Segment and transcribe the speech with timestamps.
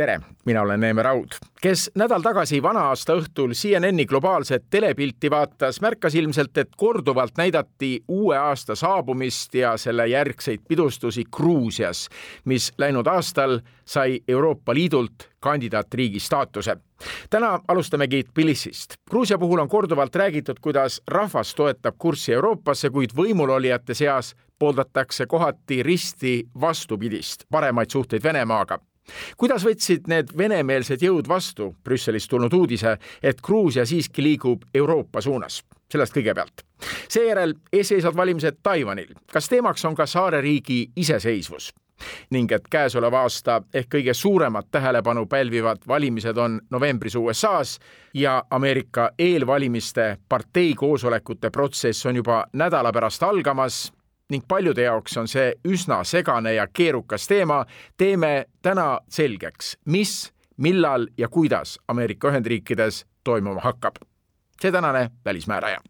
[0.00, 1.28] tere, mina olen Neeme Raud.
[1.60, 8.38] kes nädal tagasi vana-aasta õhtul CNN-i globaalset telepilti vaatas, märkas ilmselt, et korduvalt näidati uue
[8.38, 12.08] aasta saabumist ja selle järgseid pidustusi Gruusias,
[12.44, 16.76] mis läinud aastal sai Euroopa Liidult kandidaatriigi staatuse.
[17.30, 18.94] täna alustamegi Tbilisist.
[19.10, 25.82] Gruusia puhul on korduvalt räägitud, kuidas rahvas toetab kurssi Euroopasse, kuid võimulolijate seas pooldatakse kohati
[25.82, 28.78] risti vastupidist, paremaid suhteid Venemaaga
[29.36, 35.62] kuidas võtsid need venemeelsed jõud vastu Brüsselist tulnud uudise, et Gruusia siiski liigub Euroopa suunas?
[35.90, 36.62] sellest kõigepealt.
[37.08, 39.14] seejärel eesseisvad valimised Taiwanil.
[39.32, 41.72] kas teemaks on ka saareriigi iseseisvus?
[42.30, 47.78] ning et käesoleva aasta ehk kõige suuremat tähelepanu pälvivad valimised on novembris USA-s
[48.14, 53.92] ja Ameerika eelvalimiste parteikoosolekute protsess on juba nädala pärast algamas
[54.30, 57.64] ning paljude jaoks on see üsna segane ja keerukas teema,
[57.96, 63.96] teeme täna selgeks, mis, millal ja kuidas Ameerika Ühendriikides toimuma hakkab.
[64.60, 65.80] see tänane välismääraja.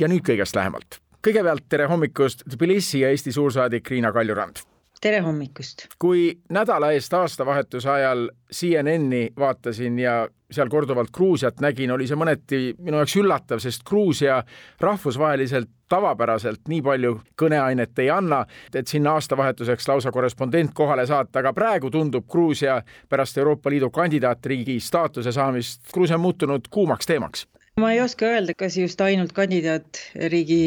[0.00, 1.00] ja nüüd kõigest lähemalt.
[1.26, 4.64] kõigepealt tere hommikust, Tbilisi ja Eesti suursaadik Riina Kaljurand
[5.04, 5.86] tere hommikust!
[5.98, 10.14] kui nädala eest aastavahetuse ajal CNN-i vaatasin ja
[10.54, 14.42] seal korduvalt Gruusiat nägin, oli see mõneti minu jaoks üllatav, sest Gruusia
[14.80, 18.44] rahvusvaheliselt tavapäraselt nii palju kõneainet ei anna,
[18.74, 24.80] et sinna aastavahetuseks lausa korrespondent kohale saata, aga praegu tundub Gruusia pärast Euroopa Liidu kandidaatriigi
[24.80, 30.58] staatuse saamist, Gruusia on muutunud kuumaks teemaks ma ei oska öelda, kas just ainult kandidaatriigi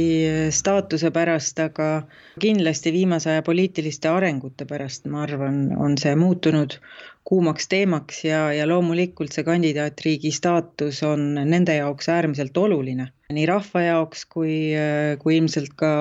[0.55, 1.87] staatuse pärast, aga
[2.43, 6.75] kindlasti viimase aja poliitiliste arengute pärast, ma arvan, on see muutunud
[7.27, 13.09] kuumaks teemaks ja, ja loomulikult see kandidaatriigi staatus on nende jaoks äärmiselt oluline.
[13.31, 14.57] nii rahva jaoks kui,
[15.23, 15.93] kui ilmselt ka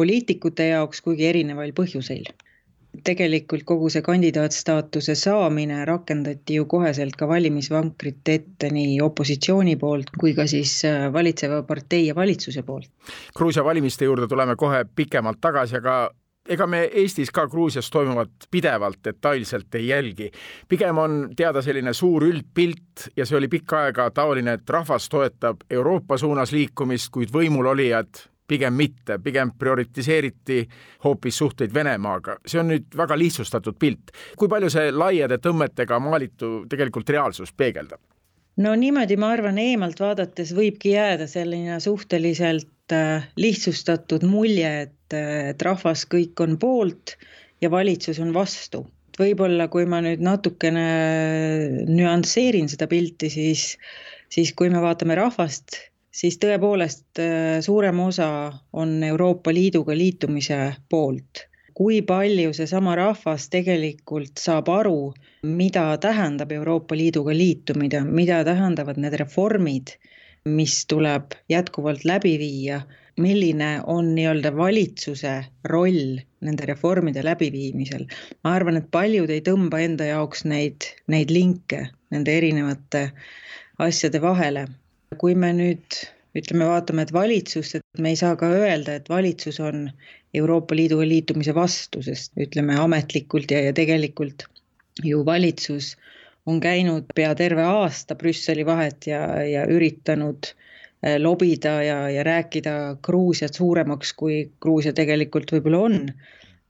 [0.00, 2.32] poliitikute jaoks, kuigi erinevail põhjuseil
[3.04, 10.34] tegelikult kogu see kandidaatstaatuse saamine rakendati ju koheselt ka valimisvankrite ette nii opositsiooni poolt kui
[10.34, 12.90] ka siis äh, valitseva partei ja valitsuse poolt.
[13.36, 16.10] Gruusia valimiste juurde tuleme kohe pikemalt tagasi, aga
[16.48, 20.30] ega me Eestis ka Gruusias toimuvat pidevalt detailselt ei jälgi.
[20.68, 25.64] pigem on teada selline suur üldpilt ja see oli pikka aega taoline, et rahvas toetab
[25.70, 30.62] Euroopa suunas liikumist, kuid võimulolijad pigem mitte, pigem prioritiseeriti
[31.04, 32.38] hoopis suhteid Venemaaga.
[32.46, 34.14] see on nüüd väga lihtsustatud pilt.
[34.38, 38.00] kui palju see laiade tõmmetega maalitu tegelikult reaalsust peegeldab?
[38.62, 45.50] no niimoodi, ma arvan, eemalt vaadates võibki jääda selline suhteliselt äh, lihtsustatud mulje, et, äh,
[45.54, 47.16] et rahvas kõik on poolt
[47.62, 48.86] ja valitsus on vastu.
[49.14, 50.86] võib-olla kui ma nüüd natukene
[51.86, 53.76] nüansseerin seda pilti, siis,
[54.28, 55.78] siis kui me vaatame rahvast
[56.14, 58.28] siis tõepoolest äh, suurem osa
[58.72, 61.48] on Euroopa Liiduga liitumise poolt.
[61.74, 64.98] kui palju seesama rahvas tegelikult saab aru,
[65.42, 69.96] mida tähendab Euroopa Liiduga liitumine, mida tähendavad need reformid,
[70.46, 72.78] mis tuleb jätkuvalt läbi viia,
[73.18, 75.34] milline on nii-öelda valitsuse
[75.74, 78.06] roll nende reformide läbiviimisel.
[78.44, 83.08] ma arvan, et paljud ei tõmba enda jaoks neid, neid linke nende erinevate
[83.82, 84.68] asjade vahele
[85.20, 86.00] kui me nüüd
[86.34, 89.86] ütleme, vaatame, et valitsust, et me ei saa ka öelda, et valitsus on
[90.34, 94.48] Euroopa Liiduga liitumise vastu, sest ütleme ametlikult ja, ja tegelikult
[95.02, 95.94] ju valitsus
[96.46, 102.96] on käinud pea terve aasta Brüsseli vahet ja, ja üritanud eh, lobida ja, ja rääkida
[103.02, 106.00] Gruusiat suuremaks, kui Gruusia tegelikult võib-olla on,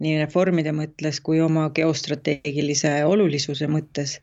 [0.05, 4.19] nii reformide mõttes kui oma geostrateegilise olulisuse mõttes.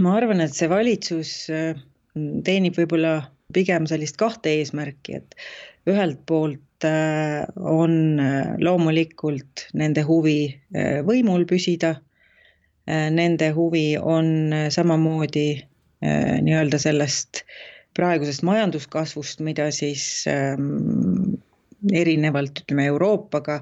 [0.00, 1.78] ma arvan, et see valitsus eh,
[2.44, 3.20] teenib võib-olla
[3.52, 5.36] pigem sellist kahte eesmärki, et
[5.90, 10.38] ühelt poolt äh, on äh, loomulikult nende huvi
[10.76, 11.98] äh, võimul püsida,
[12.84, 15.46] nende huvi on samamoodi
[16.04, 17.38] nii-öelda sellest
[17.96, 21.38] praegusest majanduskasvust, mida siis ähm,
[21.96, 23.56] erinevalt ütleme Euroopaga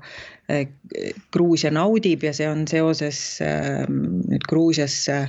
[1.31, 5.21] Gruusia naudib ja see on seoses ähm, nüüd Gruusiasse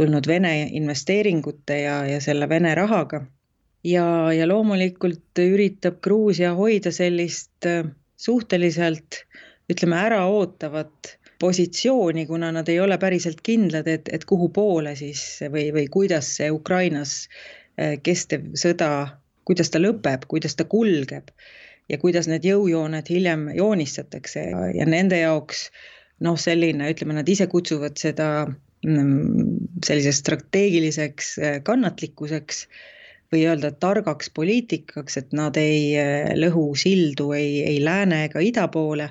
[0.00, 3.26] tulnud Vene investeeringute ja, ja selle Vene rahaga
[3.84, 7.84] ja, ja loomulikult üritab Gruusia hoida sellist äh,
[8.16, 9.24] suhteliselt
[9.70, 15.22] ütleme, äraootavat positsiooni, kuna nad ei ole päriselt kindlad, et, et kuhu poole siis
[15.52, 17.24] või, või kuidas see Ukrainas
[18.06, 18.90] kestev sõda,
[19.48, 21.32] kuidas ta lõpeb, kuidas ta kulgeb
[21.90, 24.44] ja kuidas need jõujooned hiljem joonistatakse.
[24.50, 25.68] Ja, ja nende jaoks
[26.24, 32.64] noh, selline, ütleme, nad ise kutsuvad seda mm, selliseks strateegiliseks äh, kannatlikkuseks
[33.32, 38.68] või öelda targaks poliitikaks, et nad ei äh, lõhu sildu ei, ei lääne ega ida
[38.68, 39.10] poole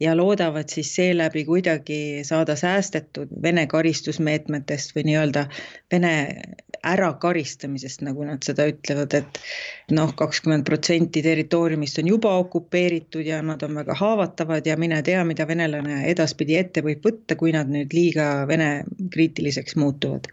[0.00, 5.46] ja loodavad siis seeläbi kuidagi saada säästetud Vene karistusmeetmetest või nii-öelda
[5.92, 6.14] Vene
[6.86, 9.40] ärakaristamisest, nagu nad seda ütlevad, et
[9.90, 15.24] noh, kakskümmend protsenti territooriumist on juba okupeeritud ja nad on väga haavatavad ja mine tea,
[15.26, 20.30] mida venelane edaspidi ette võib võtta, kui nad nüüd liiga Vene kriitiliseks muutuvad.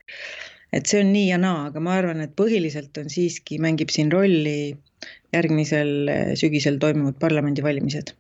[0.75, 4.11] Et see on nii ja naa, aga ma arvan, et põhiliselt on siiski, mängib siin
[4.11, 4.75] rolli
[5.35, 8.11] järgmisel sügisel toimuvad parlamendivalimised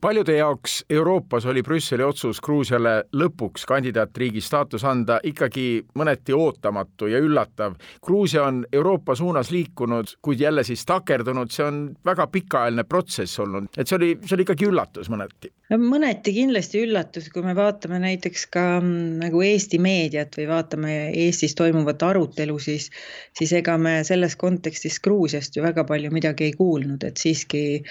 [0.00, 7.20] paljude jaoks Euroopas oli Brüsseli otsus Gruusiale lõpuks kandidaatriigi staatus anda ikkagi mõneti ootamatu ja
[7.22, 7.76] üllatav.
[8.04, 13.70] Gruusia on Euroopa suunas liikunud, kuid jälle siis takerdunud, see on väga pikaajaline protsess olnud,
[13.76, 15.52] et see oli, see oli ikkagi üllatus mõneti.
[15.70, 20.96] mõneti kindlasti üllatus, kui me vaatame näiteks ka mm, nagu Eesti meediat või vaatame
[21.26, 22.90] Eestis toimuvat arutelu, siis,
[23.36, 27.82] siis ega me selles kontekstis Gruusiast ju väga palju midagi ei kuulnud, et siiski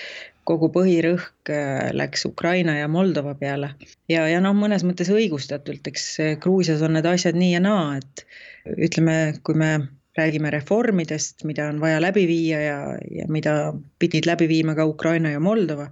[0.49, 3.75] kogu põhirõhk äh, läks Ukraina ja Moldova peale.
[4.11, 6.09] ja, ja noh, mõnes mõttes õigustatult, eks
[6.41, 8.25] Gruusias on need asjad nii ja naa, et
[8.89, 9.73] ütleme, kui me
[10.19, 12.79] räägime reformidest, mida on vaja läbi viia ja,
[13.11, 15.89] ja mida pidid läbi viima ka Ukraina ja Moldova,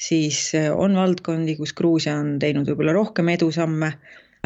[0.00, 3.92] siis äh, on valdkondi, kus Gruusia on teinud võib-olla rohkem edusamme,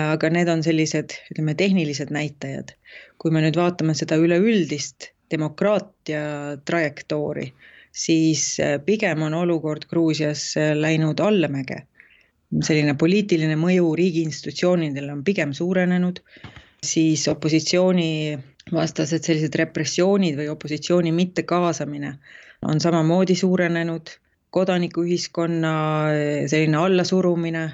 [0.01, 2.75] aga need on sellised, ütleme, tehnilised näitajad.
[3.19, 6.25] kui me nüüd vaatame seda üleüldist demokraatia
[6.67, 7.47] trajektoori,
[7.95, 11.87] siis äh, pigem on olukord Gruusias äh, läinud allamäge.
[12.63, 16.21] selline poliitiline mõju riigi institutsioonidele on pigem suurenenud,
[16.87, 18.39] siis opositsiooni
[18.73, 22.13] vastased sellised repressioonid või opositsiooni mittekaasamine
[22.63, 24.13] on samamoodi suurenenud,
[24.55, 25.75] kodanikuühiskonna
[26.11, 27.65] äh, selline allasurumine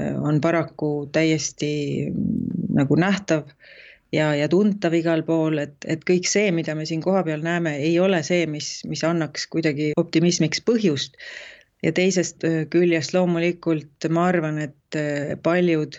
[0.00, 2.08] on paraku täiesti
[2.72, 3.50] nagu nähtav
[4.12, 7.96] ja, ja tuntav igal pool, et, et kõik see, mida me siin kohapeal näeme, ei
[8.00, 11.18] ole see, mis, mis annaks kuidagi optimismiks põhjust.
[11.82, 15.98] ja teisest äh, küljest loomulikult ma arvan, et äh, paljud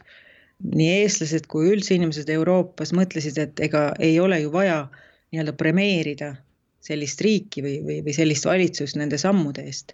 [0.63, 4.85] nii eestlased kui üldse inimesed Euroopas mõtlesid, et ega ei ole ju vaja
[5.33, 6.35] nii-öelda premeerida
[6.83, 9.91] sellist riiki või, või, või sellist valitsust nende sammude eest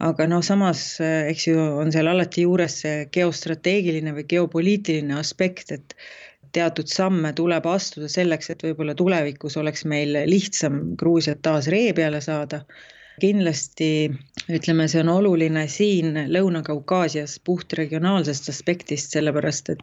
[0.00, 5.70] aga noh, samas äh, eks ju on seal alati juures see geostrateegiline või geopoliitiline aspekt,
[5.76, 5.94] et
[6.52, 12.20] teatud samme tuleb astuda selleks, et võib-olla tulevikus oleks meil lihtsam Gruusiat taas ree peale
[12.20, 12.64] saada.
[13.20, 14.08] kindlasti
[14.48, 19.82] ütleme, see on oluline siin Lõuna-Kaukaasias puht regionaalsest aspektist, sellepärast et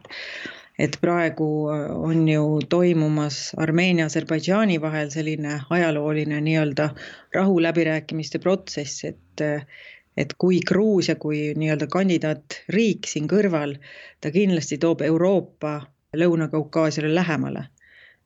[0.78, 1.46] et praegu
[2.08, 6.88] on ju toimumas Armeenia, Aserbaidžaani vahel selline ajalooline nii-öelda
[7.34, 9.46] rahuläbirääkimiste protsess, et
[10.18, 13.76] et kui Gruusia kui nii-öelda kandidaatriik siin kõrval,
[14.20, 15.76] ta kindlasti toob Euroopa
[16.16, 17.66] Lõuna-Kaukaasiale lähemale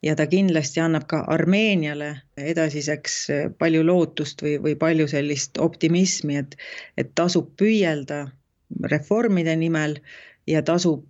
[0.03, 3.17] ja ta kindlasti annab ka Armeeniale edasiseks
[3.59, 6.57] palju lootust või, või palju sellist optimismi, et,
[6.99, 8.27] et tasub püüelda
[8.91, 9.99] reformide nimel
[10.47, 11.07] ja tasub,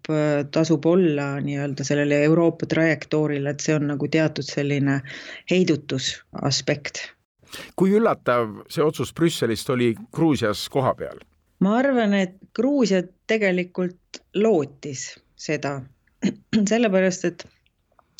[0.53, 5.01] tasub olla nii-öelda sellele Euroopa trajektoorile, et see on nagu teatud selline
[5.51, 7.07] heidutusaspekt.
[7.77, 11.21] kui üllatav see otsus Brüsselist oli Gruusias kohapeal?
[11.61, 15.81] ma arvan, et Gruusia tegelikult lootis seda
[16.73, 17.45] sellepärast, et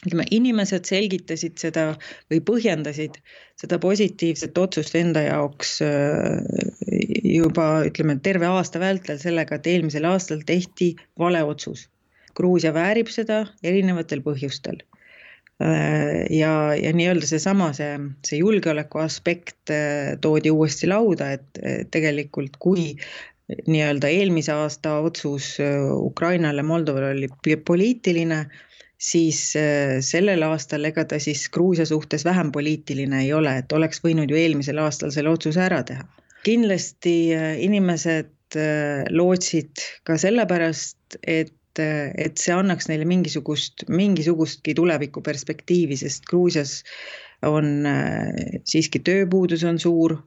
[0.07, 1.93] ütleme, inimesed selgitasid seda
[2.33, 3.19] või põhjendasid
[3.61, 6.41] seda positiivset otsust enda jaoks äh,
[7.23, 11.89] juba ütleme, terve aasta vältel sellega, et eelmisel aastal tehti vale otsus.
[12.35, 14.81] Gruusia väärib seda erinevatel põhjustel.
[15.63, 17.93] Äh, ja, ja nii-öelda seesama, see,
[18.27, 21.63] see julgeoleku aspekt äh, toodi uuesti lauda, et
[21.95, 22.97] tegelikult kui
[23.51, 28.45] nii-öelda eelmise aasta otsus äh, Ukrainale, Moldovale oli poliitiline,
[28.99, 34.03] siis äh, sellel aastal ega ta siis Gruusia suhtes vähem poliitiline ei ole, et oleks
[34.05, 36.07] võinud ju eelmisel aastal selle otsuse ära teha.
[36.47, 38.31] kindlasti äh, inimesed
[39.09, 46.83] lootsid ka sellepärast, et et see annaks neile mingisugust, mingisugustki tulevikuperspektiivi, sest Gruusias
[47.49, 47.87] on
[48.69, 50.19] siiski tööpuudus on suur,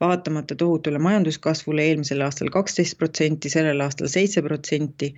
[0.00, 5.14] vaatamata tohutule majanduskasvule eelmisel aastal kaksteist protsenti, sellel aastal seitse protsenti.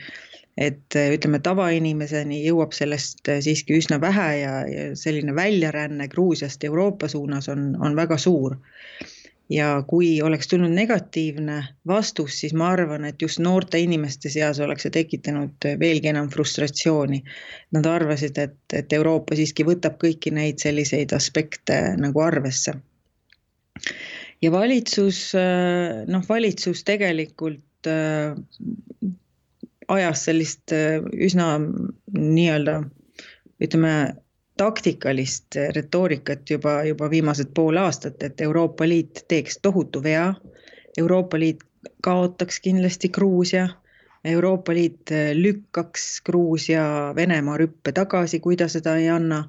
[0.56, 7.48] et ütleme, tavainimeseni jõuab sellest siiski üsna vähe ja, ja selline väljaränne Gruusiast Euroopa suunas
[7.52, 8.56] on, on väga suur.
[9.50, 14.82] ja kui oleks tulnud negatiivne vastus, siis ma arvan, et just noorte inimeste seas oleks
[14.88, 17.22] see tekitanud veelgi enam frustratsiooni.
[17.76, 22.74] Nad arvasid, et, et Euroopa siiski võtab kõiki neid selliseid aspekte nagu arvesse.
[24.46, 25.20] Ja valitsus,
[26.06, 28.36] noh, valitsus tegelikult äh,
[29.88, 31.56] ajas sellist äh, üsna
[32.14, 32.76] nii-öelda
[33.62, 33.96] ütleme,
[34.56, 40.30] taktikalist retoorikat juba, juba viimased pool aastat, et Euroopa Liit teeks tohutu vea.
[40.98, 41.64] Euroopa Liit
[42.02, 43.68] kaotaks kindlasti Gruusia.
[44.24, 49.44] Euroopa Liit lükkaks Gruusia Venemaa rüppe tagasi, kui ta seda ei anna.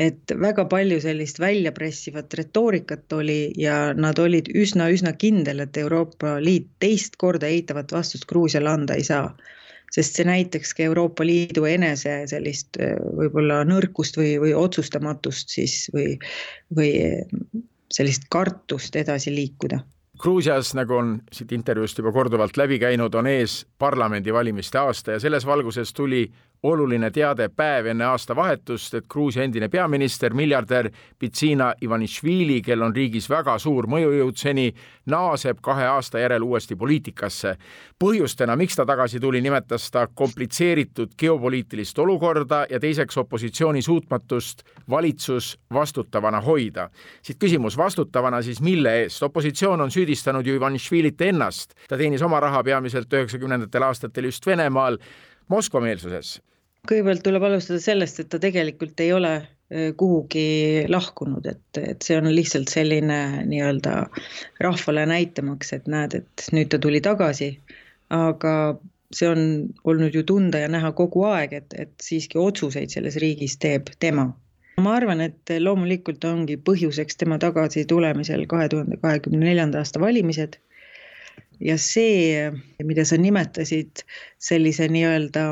[0.00, 6.70] Et väga palju sellist väljapressivat retoorikat oli ja nad olid üsna-üsna kindel, et Euroopa Liit
[6.80, 9.28] teist korda eitavat vastust Gruusiale anda ei saa.
[9.90, 15.88] Sest see näitaks ka Euroopa Liidu enese sellist äh, võib-olla nõrkust või, või otsustamatust siis
[15.94, 16.14] või,
[16.76, 16.92] või
[17.90, 19.80] sellist kartust edasi liikuda.
[20.20, 25.46] Gruusias, nagu on siit intervjuust juba korduvalt läbi käinud, on ees parlamendivalimiste aasta ja selles
[25.48, 26.26] valguses tuli
[26.62, 33.28] oluline teade päev enne aastavahetust, et Gruusia endine peaminister, miljardär Bitsina Ivanišvili, kel on riigis
[33.30, 34.66] väga suur mõjujõud seni,
[35.08, 37.56] naaseb kahe aasta järel uuesti poliitikasse.
[38.04, 45.58] põhjustena, miks ta tagasi tuli, nimetas ta komplitseeritud geopoliitilist olukorda ja teiseks opositsiooni suutmatust valitsus
[45.74, 46.90] vastutavana hoida.
[47.22, 49.22] siit küsimus, vastutavana siis mille eest?
[49.22, 54.98] opositsioon on süüdistanud ju Ivanišvilit ennast, ta teenis oma raha peamiselt üheksakümnendatel aastatel just Venemaal
[55.50, 56.38] Moskva meelsuses
[56.88, 62.18] kõigepealt tuleb alustada sellest, et ta tegelikult ei ole äh, kuhugi lahkunud, et, et see
[62.18, 63.96] on lihtsalt selline nii-öelda
[64.64, 67.52] rahvale näitamaks, et näed, et nüüd ta tuli tagasi.
[68.10, 68.52] aga
[69.14, 69.42] see on
[69.86, 74.30] olnud ju tunda ja näha kogu aeg, et, et siiski otsuseid selles riigis teeb tema.
[74.80, 80.56] ma arvan, et loomulikult ongi põhjuseks tema tagasitulemisel kahe tuhande kahekümne neljanda aasta valimised.
[81.60, 82.50] Ja see,
[82.84, 84.04] mida sa nimetasid
[84.40, 85.44] sellise nii-öelda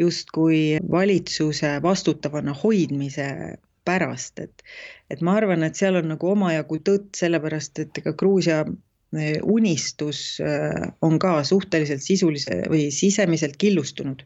[0.00, 3.26] justkui valitsuse vastutavana hoidmise
[3.84, 4.62] pärast, et
[5.10, 10.22] et ma arvan, et seal on nagu omajagu tõtt, sellepärast et ega Gruusia eh, unistus
[10.44, 14.24] eh, on ka suhteliselt sisulise või sisemiselt killustunud.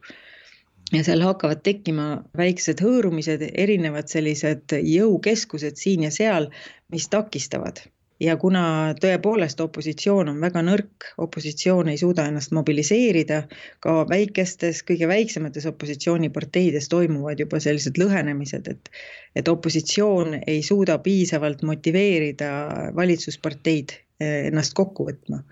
[0.93, 6.51] ja seal hakkavad tekkima väiksed hõõrumised, erinevad sellised jõukeskused siin ja seal,
[6.93, 7.81] mis takistavad
[8.21, 13.43] ja kuna tõepoolest opositsioon on väga nõrk, opositsioon ei suuda ennast mobiliseerida,
[13.83, 18.91] ka väikestes, kõige väiksemates opositsiooniparteides toimuvad juba sellised lõhenemised, et
[19.35, 22.51] et opositsioon ei suuda piisavalt motiveerida
[22.95, 25.43] valitsusparteid eh, ennast kokku võtma.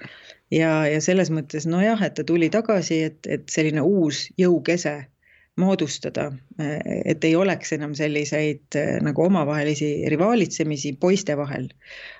[0.50, 5.00] ja, ja selles mõttes nojah, et ta tuli tagasi, et, et selline uus jõukese
[5.61, 6.30] moodustada,
[7.04, 11.68] et ei oleks enam selliseid nagu omavahelisi rivaalitsemisi poiste vahel.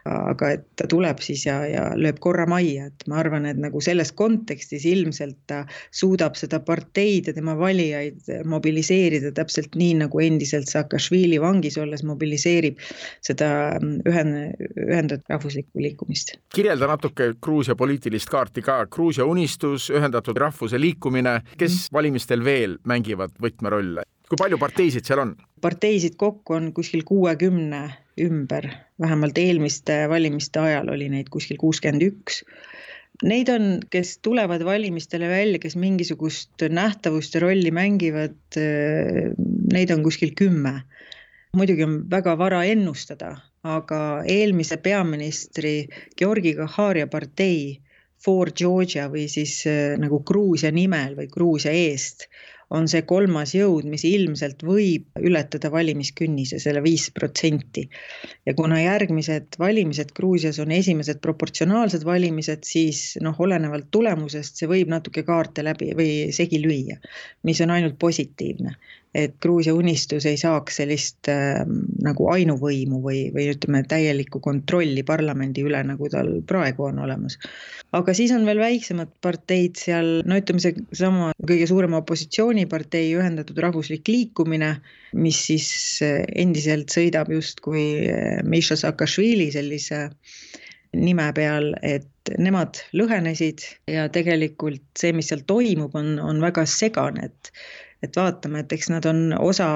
[0.05, 3.81] aga et ta tuleb siis ja, ja lööb korra majja, et ma arvan, et nagu
[3.81, 5.61] selles kontekstis ilmselt ta
[5.95, 12.83] suudab seda parteid ja tema valijaid mobiliseerida täpselt nii, nagu endiselt Saakašvili vangis olles mobiliseerib
[13.23, 16.35] seda ühen-, ühendatud rahvuslikku liikumist.
[16.55, 21.97] kirjelda natuke Gruusia poliitilist kaarti ka, Gruusia unistus, ühendatud rahvuse liikumine, kes mm.
[21.97, 24.05] valimistel veel mängivad mängivad võtmerolle.
[24.29, 25.37] kui palju parteisid seal on?
[25.61, 27.83] parteisid kokku on kuskil kuuekümne
[28.21, 28.69] ümber,
[29.01, 32.43] vähemalt eelmiste valimiste ajal oli neid kuskil kuuskümmend üks.
[33.23, 38.59] Neid on, kes tulevad valimistele välja, kes mingisugust nähtavust ja rolli mängivad,
[39.73, 40.83] neid on kuskil kümme.
[41.53, 45.89] muidugi on väga vara ennustada, aga eelmise peaministri
[46.19, 47.81] Georgi Kahharia partei
[48.25, 49.65] For Georgia või siis
[49.99, 52.29] nagu Gruusia nimel või Gruusia eest
[52.73, 57.89] on see kolmas jõud, mis ilmselt võib ületada valimiskünnise, selle viis protsenti.
[58.47, 64.91] ja kuna järgmised valimised Gruusias on esimesed proportsionaalsed valimised, siis noh, olenevalt tulemusest see võib
[64.93, 66.99] natuke kaarte läbi või segi lüüa,
[67.43, 68.77] mis on ainult positiivne
[69.15, 71.61] et Gruusia unistus ei saaks sellist äh,
[72.05, 77.37] nagu ainuvõimu või, või ütleme, täielikku kontrolli parlamendi üle, nagu tal praegu on olemas.
[77.93, 84.09] aga siis on veel väiksemad parteid seal, no ütleme, seesama kõige suurema opositsioonipartei Ühendatud Rahvuslik
[84.09, 84.79] Liikumine,
[85.13, 85.69] mis siis
[86.05, 90.07] äh, endiselt sõidab justkui äh, Miša Saakašvili sellise
[90.97, 97.29] nime peal, et nemad lõhenesid ja tegelikult see, mis seal toimub, on, on väga segane,
[97.29, 97.53] et
[98.03, 99.69] et vaatame, et eks nad on osa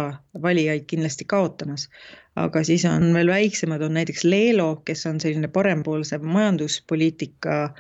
[0.42, 1.88] valijaid kindlasti kaotamas.
[2.37, 7.75] aga siis on veel väiksemad, on näiteks Leelo, kes on selline parempoolse majanduspoliitika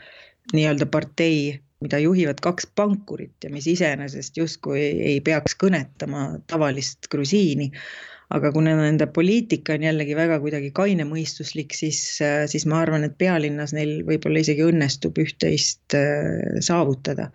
[0.54, 7.70] nii-öelda partei, mida juhivad kaks pankurit ja mis iseenesest justkui ei peaks kõnetama tavalist grusiini.
[8.34, 12.00] Aga kuna nende poliitika on jällegi väga kuidagi kainemõistuslik, siis,
[12.50, 15.94] siis ma arvan, et pealinnas neil võib-olla isegi õnnestub üht-teist
[16.66, 17.30] saavutada.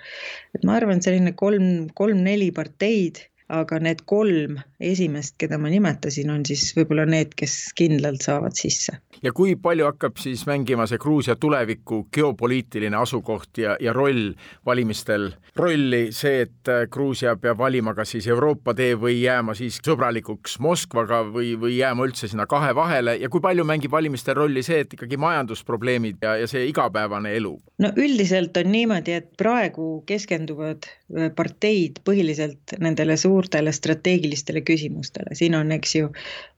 [0.56, 6.30] et ma arvan, et selline kolm, kolm-neli parteid aga need kolm esimest, keda ma nimetasin,
[6.34, 8.98] on siis võib-olla need, kes kindlalt saavad sisse.
[9.22, 14.32] ja kui palju hakkab siis mängima see Gruusia tuleviku geopoliitiline asukoht ja, ja roll
[14.66, 19.82] valimistel, rolli see, et äh, Gruusia peab valima kas siis Euroopa tee või jääma siis
[19.84, 24.64] sõbralikuks Moskvaga või, või jääma üldse sinna kahe vahele ja kui palju mängib valimistel rolli
[24.66, 27.54] see, et ikkagi majandusprobleemid ja, ja see igapäevane elu?
[27.84, 35.34] no üldiselt on niimoodi, et praegu keskenduvad äh, parteid põhiliselt nendele suur suurtele strateegilistele küsimustele,
[35.34, 36.12] siin on, eks ju,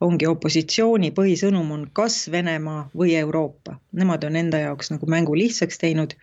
[0.03, 5.79] ongi opositsiooni põhisõnum on kas Venemaa või Euroopa, nemad on enda jaoks nagu mängu lihtsaks
[5.79, 6.15] teinud.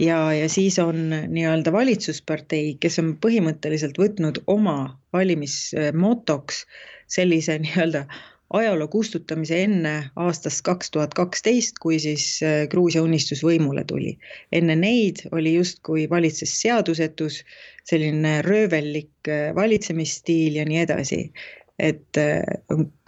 [0.00, 6.64] ja, ja siis on nii-öelda valitsuspartei, kes on põhimõtteliselt võtnud oma valimismotoks
[7.06, 8.06] sellise nii-öelda
[8.54, 14.14] ajaloo kustutamise enne aastast kaks tuhat kaksteist, kui siis äh, Gruusia unistus võimule tuli.
[14.52, 17.42] enne neid oli justkui valitses seadusetus,
[17.88, 21.20] selline röövellik äh, valitsemisstiil ja nii edasi.
[21.78, 22.42] et äh,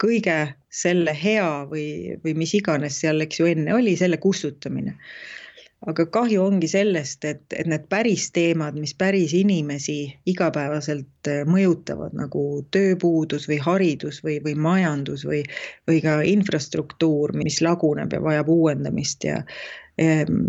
[0.03, 0.37] kõige
[0.69, 4.97] selle hea või, või mis iganes seal, eks ju, enne oli, selle kustutamine
[5.85, 12.15] aga kahju ongi sellest, et, et need päris teemad, mis päris inimesi igapäevaselt äh, mõjutavad,
[12.17, 12.43] nagu
[12.73, 15.43] tööpuudus või haridus või, või majandus või,
[15.89, 19.43] või ka infrastruktuur, mis laguneb ja vajab uuendamist ja
[20.01, 20.47] ehm,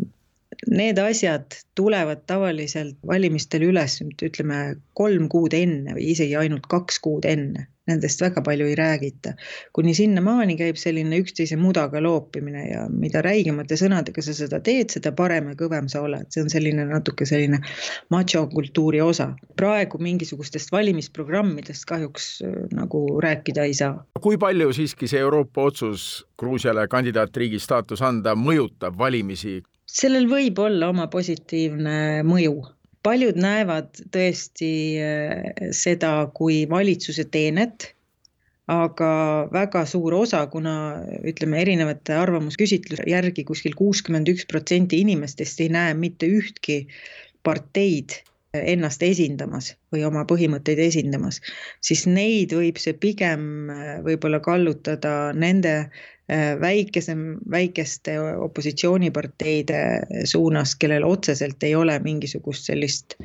[0.66, 4.60] need asjad tulevad tavaliselt valimistel üles, ütleme
[4.98, 9.32] kolm kuud enne või isegi ainult kaks kuud enne nendest väga palju ei räägita.
[9.72, 15.12] kuni sinnamaani käib selline üksteise mudaga loopimine ja mida räigemate sõnadega sa seda teed, seda
[15.16, 17.60] parem ja kõvem sa oled, see on selline natuke selline
[18.14, 19.30] machokultuuri osa.
[19.56, 24.04] praegu mingisugustest valimisprogrammidest kahjuks äh, nagu rääkida ei saa.
[24.20, 29.62] kui palju siiski see Euroopa otsus Gruusiale kandidaatriigi staatus anda mõjutab valimisi?
[29.88, 32.60] Sellel võib olla oma positiivne mõju.
[33.06, 37.92] Paljud näevad tõesti äh, seda kui valitsuse teenet,
[38.68, 39.10] aga
[39.52, 40.74] väga suur osa, kuna
[41.24, 46.82] ütleme, erinevate arvamusküsitluse järgi kuskil kuuskümmend üks protsenti inimestest ei näe mitte ühtki
[47.46, 48.18] parteid
[48.52, 51.40] ennast esindamas või oma põhimõtteid esindamas,
[51.84, 55.74] siis neid võib see pigem äh, võib-olla kallutada nende
[56.60, 59.78] väikesem, väikeste opositsiooniparteide
[60.28, 63.16] suunas, kellel otseselt ei ole mingisugust sellist,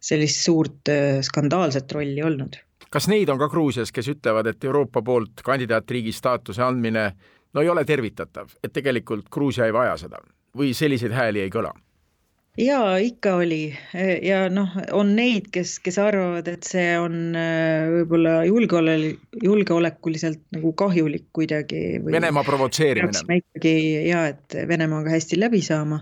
[0.00, 2.60] sellist suurt äh, skandaalset rolli olnud.
[2.90, 7.08] kas neid on ka Gruusias, kes ütlevad, et Euroopa poolt kandidaatriigi staatuse andmine
[7.54, 10.20] no ei ole tervitatav, et tegelikult Gruusia ei vaja seda
[10.56, 11.72] või selliseid hääli ei kõla?
[12.60, 13.62] Jaa, ikka oli
[14.22, 20.74] ja noh, on neid, kes, kes arvavad, et see on äh, võib-olla julgeole-, julgeolekuliselt nagu
[20.78, 21.98] kahjulik kuidagi.
[22.04, 23.40] Venemaa provotseerimine.
[23.42, 23.74] ikkagi
[24.08, 26.00] ja, et Venemaaga hästi läbi saama,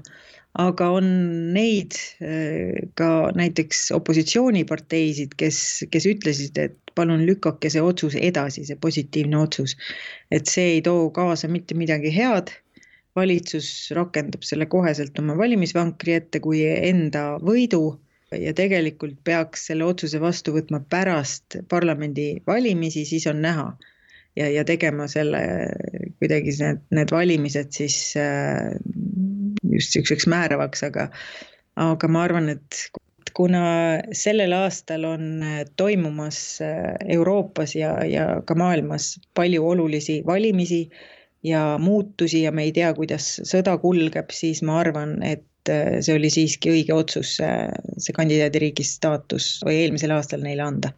[0.60, 1.08] aga on
[1.56, 8.76] neid äh, ka näiteks opositsiooniparteisid, kes, kes ütlesid, et palun lükake see otsus edasi, see
[8.76, 9.78] positiivne otsus.
[10.30, 12.52] et see ei too kaasa mitte midagi head
[13.16, 17.82] valitsus rakendab selle koheselt oma valimisvankri ette kui enda võidu
[18.32, 23.72] ja tegelikult peaks selle otsuse vastu võtma pärast parlamendivalimisi, siis on näha.
[24.36, 25.42] ja, ja tegema selle
[26.18, 28.72] kuidagi need, need valimised siis äh,
[29.62, 31.10] just niisuguseks määravaks, aga,
[31.76, 32.78] aga ma arvan, et
[33.36, 33.64] kuna
[34.16, 35.44] sellel aastal on
[35.76, 40.86] toimumas äh, Euroopas ja, ja ka maailmas palju olulisi valimisi
[41.42, 46.16] ja muutusi ja me ei tea, kuidas sõda kulgeb, siis ma arvan, et äh, see
[46.16, 50.92] oli siiski õige otsus, see kandidaadiriigi staatus või eelmisel aastal neile anda.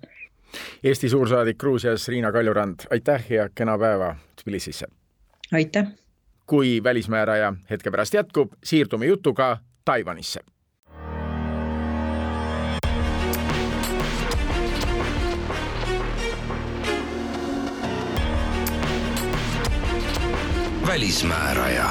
[0.85, 4.87] Eesti suursaadik Gruusias Riina Kaljurand, aitäh ja kena päeva Tbilisisse!
[5.53, 5.93] aitäh!
[6.47, 10.45] kui välismääraja hetke pärast jätkub, siirdume jutuga Taiwanisse
[20.95, 21.85] välismääraja.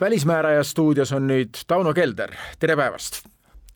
[0.00, 3.22] välismääraja stuudios on nüüd Tauno Kelder, tere päevast!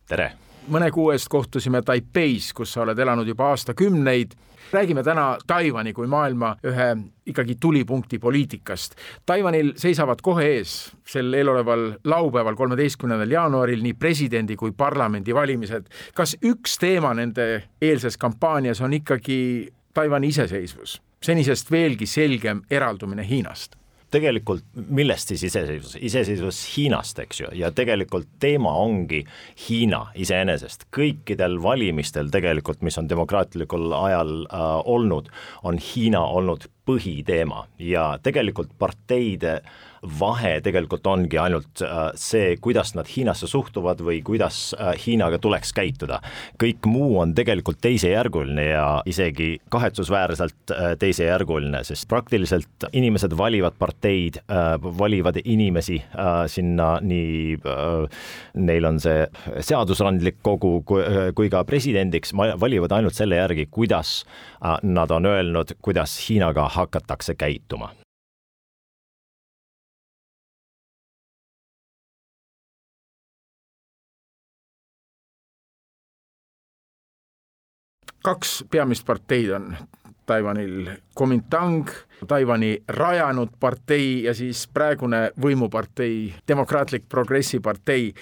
[0.08, 0.32] tere!
[0.68, 4.34] mõne kuu eest kohtusime Taipeis, kus sa oled elanud juba aastakümneid.
[4.72, 6.96] räägime täna Taiwan'i kui maailma ühe
[7.26, 8.94] ikkagi tulipunkti poliitikast.
[9.26, 15.88] Taiwan'il seisavad kohe ees sel eeloleval laupäeval, kolmeteistkümnendal jaanuaril nii presidendi kui parlamendivalimised.
[16.14, 21.00] kas üks teema nende eelses kampaanias on ikkagi Taiwan'i iseseisvus?
[21.22, 23.78] Senisest veelgi selgem eraldumine Hiinast?
[24.12, 29.22] tegelikult millest siis iseseisvus, iseseisvus Hiinast, eks ju, ja tegelikult teema ongi
[29.64, 30.84] Hiina iseenesest.
[30.92, 35.30] kõikidel valimistel tegelikult, mis on demokraatlikul ajal äh, olnud,
[35.62, 39.60] on Hiina olnud põhiteema ja tegelikult parteide
[40.02, 45.72] vahe tegelikult ongi ainult äh, see, kuidas nad Hiinasse suhtuvad või kuidas äh, Hiinaga tuleks
[45.76, 46.20] käituda.
[46.62, 54.38] kõik muu on tegelikult teisejärguline ja isegi kahetsusväärselt äh, teisejärguline, sest praktiliselt inimesed valivad parteid,
[54.98, 55.98] valivad inimesi
[56.46, 57.56] sinna nii,
[58.54, 59.24] neil on see
[59.64, 61.02] seadusandlik kogu kui,
[61.34, 64.22] kui ka presidendiks, valivad ainult selle järgi, kuidas
[64.82, 67.92] nad on öelnud, kuidas Hiinaga hakatakse käituma
[78.22, 79.76] kaks peamist parteid on
[80.26, 81.88] Taiwanil, Kuomintang,
[82.28, 88.14] Taiwan'i rajanud partei ja siis praegune võimupartei, Demokraatlik Progressipartei.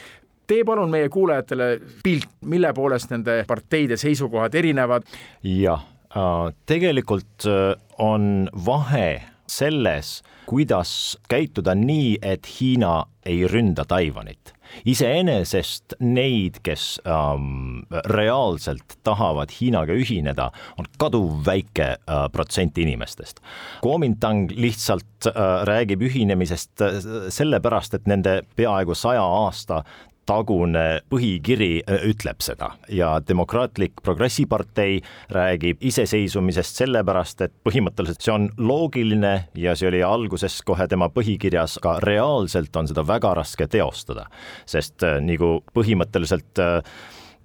[0.47, 5.03] tee palun meie kuulajatele pilt, mille poolest nende parteide seisukohad erinevad.
[5.43, 5.85] jah,
[6.17, 15.97] äh, tegelikult äh, on vahe selles, kuidas käituda nii, et Hiina ei ründa Taiwanit iseenesest
[16.01, 23.41] neid, kes ähm, reaalselt tahavad Hiinaga ühineda, on kaduvväike äh, protsent inimestest.
[23.85, 25.33] Kuomintang lihtsalt äh,
[25.69, 29.83] räägib ühinemisest äh, sellepärast, et nende peaaegu saja aasta
[30.31, 32.75] tagune põhikiri äh, ütleb seda.
[32.93, 35.01] Ja Demokraatlik Progressipartei
[35.35, 41.81] räägib iseseisvumisest sellepärast, et põhimõtteliselt see on loogiline ja see oli alguses kohe tema põhikirjas,
[41.83, 44.29] aga reaalselt on seda väga raske teostada,
[44.71, 46.79] sest äh, nagu põhimõtteliselt äh,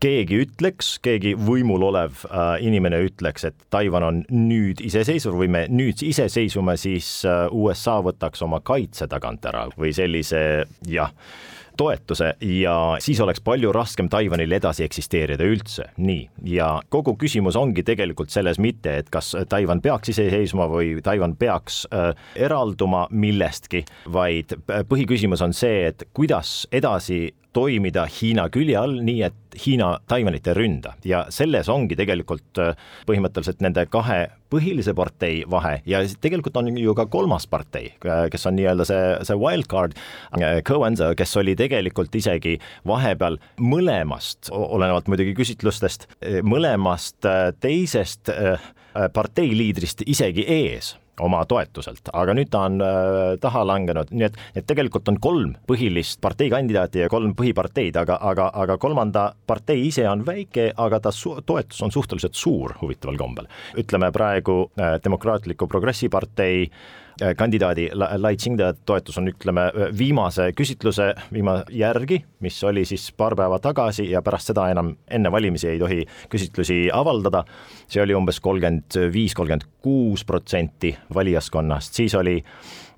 [0.04, 2.26] keegi ütleks, keegi võimul olev
[2.62, 7.08] inimene ütleks, et Taiwan on nüüd iseseisev või me nüüd iseseisvume, siis
[7.56, 10.42] USA võtaks oma kaitse tagant ära või sellise
[10.92, 11.16] jah
[11.78, 16.28] toetuse ja siis oleks palju raskem Taiwanil edasi eksisteerida üldse, nii.
[16.56, 21.84] ja kogu küsimus ongi tegelikult selles mitte, et kas Taiwan peaks iseseisvuma või Taiwan peaks
[21.92, 24.58] äh, eralduma millestki, vaid
[24.90, 30.56] põhiküsimus on see, et kuidas edasi toimida Hiina külje all, nii et Hiina Taiwanit ei
[30.58, 30.94] ründa.
[31.08, 32.74] Ja selles ongi tegelikult äh,
[33.08, 35.78] põhimõtteliselt nende kahe põhilise partei vahe.
[35.90, 39.96] Ja tegelikult on ju ka kolmas partei, äh, kes on nii-öelda see, see wildcard,
[40.42, 40.60] äh,
[41.16, 46.10] kes oli tegelikult isegi vahepeal mõlemast, olenevalt muidugi küsitlustest,
[46.44, 47.26] mõlemast
[47.64, 48.32] teisest
[49.16, 54.68] parteiliidrist isegi ees oma toetuselt, aga nüüd ta on äh, taha langenud, nii et, et
[54.68, 60.26] tegelikult on kolm põhilist parteikandidaati ja kolm põhiparteid, aga, aga, aga kolmanda partei ise on
[60.28, 63.50] väike, aga ta su-, toetus on suhteliselt suur huvitaval kombel.
[63.78, 67.04] ütleme praegu äh, Demokraatliku Progressi partei äh, Äh,
[67.38, 73.60] kandidaadi Lai Chingde toetus on, ütleme, viimase küsitluse viima- järgi, mis oli siis paar päeva
[73.60, 77.44] tagasi ja pärast seda enam enne valimisi ei tohi küsitlusi avaldada,
[77.88, 82.42] see oli umbes kolmkümmend viis, kolmkümmend kuus protsenti valijaskonnast, siis oli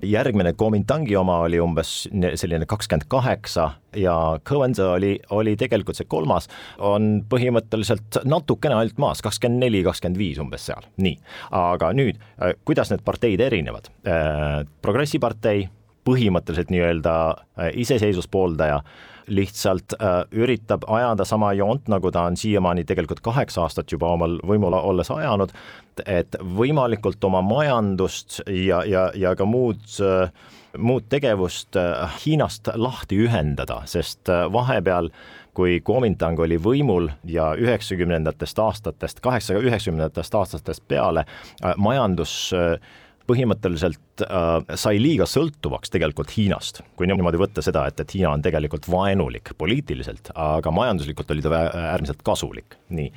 [0.03, 6.47] järgmine Kuomintangi oma oli umbes selline kakskümmend kaheksa ja Coenza oli, oli tegelikult see kolmas,
[6.77, 11.17] on põhimõtteliselt natukene ainult maas, kakskümmend neli, kakskümmend viis umbes seal, nii.
[11.51, 13.89] aga nüüd, äh, kuidas need parteid erinevad?
[14.07, 15.67] Äh, progressi partei,
[16.07, 18.81] põhimõtteliselt nii-öelda äh, iseseisvuspooldaja
[19.27, 24.37] lihtsalt äh, üritab ajada sama joont, nagu ta on siiamaani tegelikult kaheksa aastat juba omal
[24.47, 25.51] võimul olles ajanud,
[26.05, 30.29] et võimalikult oma majandust ja, ja, ja ka muud äh,
[30.77, 35.09] muud tegevust äh, Hiinast lahti ühendada, sest äh, vahepeal
[35.57, 42.77] kui Kuomintang oli võimul ja üheksakümnendatest aastatest, kaheksa, üheksakümnendatest aastatest peale äh, majandus äh,
[43.27, 48.43] põhimõtteliselt äh, sai liiga sõltuvaks tegelikult Hiinast, kui niimoodi võtta seda, et, et Hiina on
[48.45, 53.11] tegelikult vaenulik poliitiliselt, aga majanduslikult oli ta äärmiselt kasulik, nii.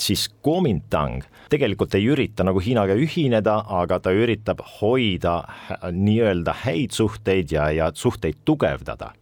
[0.00, 5.40] siis Kuomintang tegelikult ei ürita nagu Hiinaga ühineda, aga ta üritab hoida
[5.90, 9.12] nii-öelda häid suhteid ja, ja suhteid tugevdada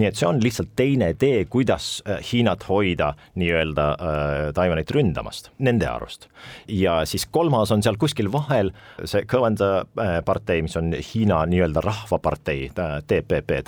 [0.00, 5.50] nii et see on lihtsalt teine tee, kuidas äh, Hiinat hoida nii-öelda äh, Taiwanit ründamast,
[5.58, 6.28] nende arust.
[6.68, 8.72] ja siis kolmas on seal kuskil vahel
[9.04, 12.68] see Kõvanda äh, partei, mis on Hiina nii-öelda rahvapartei,
[13.06, 13.62] TPP,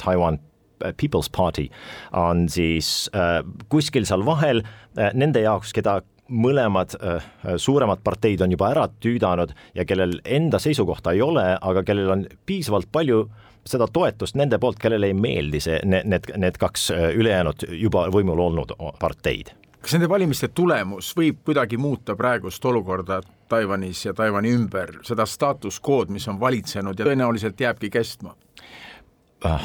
[0.00, 0.40] Taiwan
[0.96, 1.66] People's Party,
[2.16, 3.10] on siis
[3.68, 4.62] kuskil seal vahel
[4.96, 5.98] nende jaoks, keda
[6.30, 6.94] mõlemad
[7.60, 12.24] suuremad parteid on juba ära tüüdanud ja kellel enda seisukohta ei ole, aga kellel on
[12.48, 17.66] piisavalt palju äh, seda toetust nende poolt, kellele ei meeldi see, need, need, kaks ülejäänud
[17.76, 23.20] juba võimul olnud parteid kas nende valimiste tulemus võib kuidagi muuta praegust olukorda
[23.50, 28.36] Taiwanis ja Taiwan'i ümber, seda status quo'd, mis on valitsenud ja tõenäoliselt jääbki kestma?
[29.48, 29.64] Ah,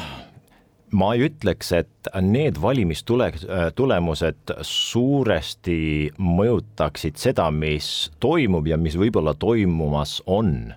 [0.96, 3.30] ma ei ütleks, et need valimistule-,
[3.76, 5.78] tulemused suuresti
[6.18, 10.72] mõjutaksid seda, mis toimub ja mis võib-olla toimumas on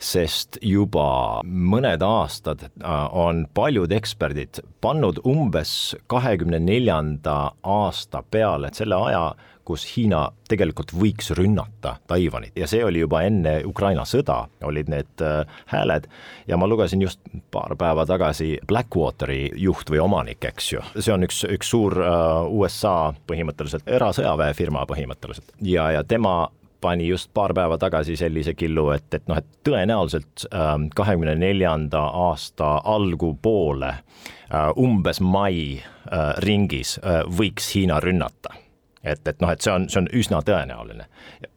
[0.00, 8.96] sest juba mõned aastad äh, on paljud eksperdid pannud umbes kahekümne neljanda aasta peale selle
[9.10, 9.24] aja,
[9.70, 12.56] kus Hiina tegelikult võiks rünnata Taiwanit.
[12.58, 16.08] Ja see oli juba enne Ukraina sõda, olid need äh, hääled.
[16.48, 17.20] Ja ma lugesin just
[17.54, 22.48] paar päeva tagasi Blackwateri juht või omanik, eks ju, see on üks, üks suur äh,
[22.48, 25.52] USA põhimõtteliselt erasõjaväefirma põhimõtteliselt.
[25.60, 26.48] Ja, ja tema
[26.80, 32.02] pani just paar päeva tagasi sellise killu, et, et noh, et tõenäoliselt ähm, kahekümne neljanda
[32.26, 38.56] aasta algupoole äh, umbes mai äh, ringis äh, võiks Hiina rünnata.
[39.00, 41.06] Et, et noh, et see on, see on üsna tõenäoline.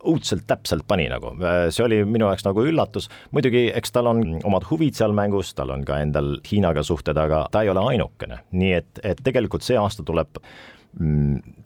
[0.08, 1.34] õudselt täpselt pani nagu,
[1.76, 5.74] see oli minu jaoks nagu üllatus, muidugi eks tal on omad huvid seal mängus, tal
[5.76, 9.76] on ka endal Hiinaga suhted, aga ta ei ole ainukene, nii et, et tegelikult see
[9.76, 10.40] aasta tuleb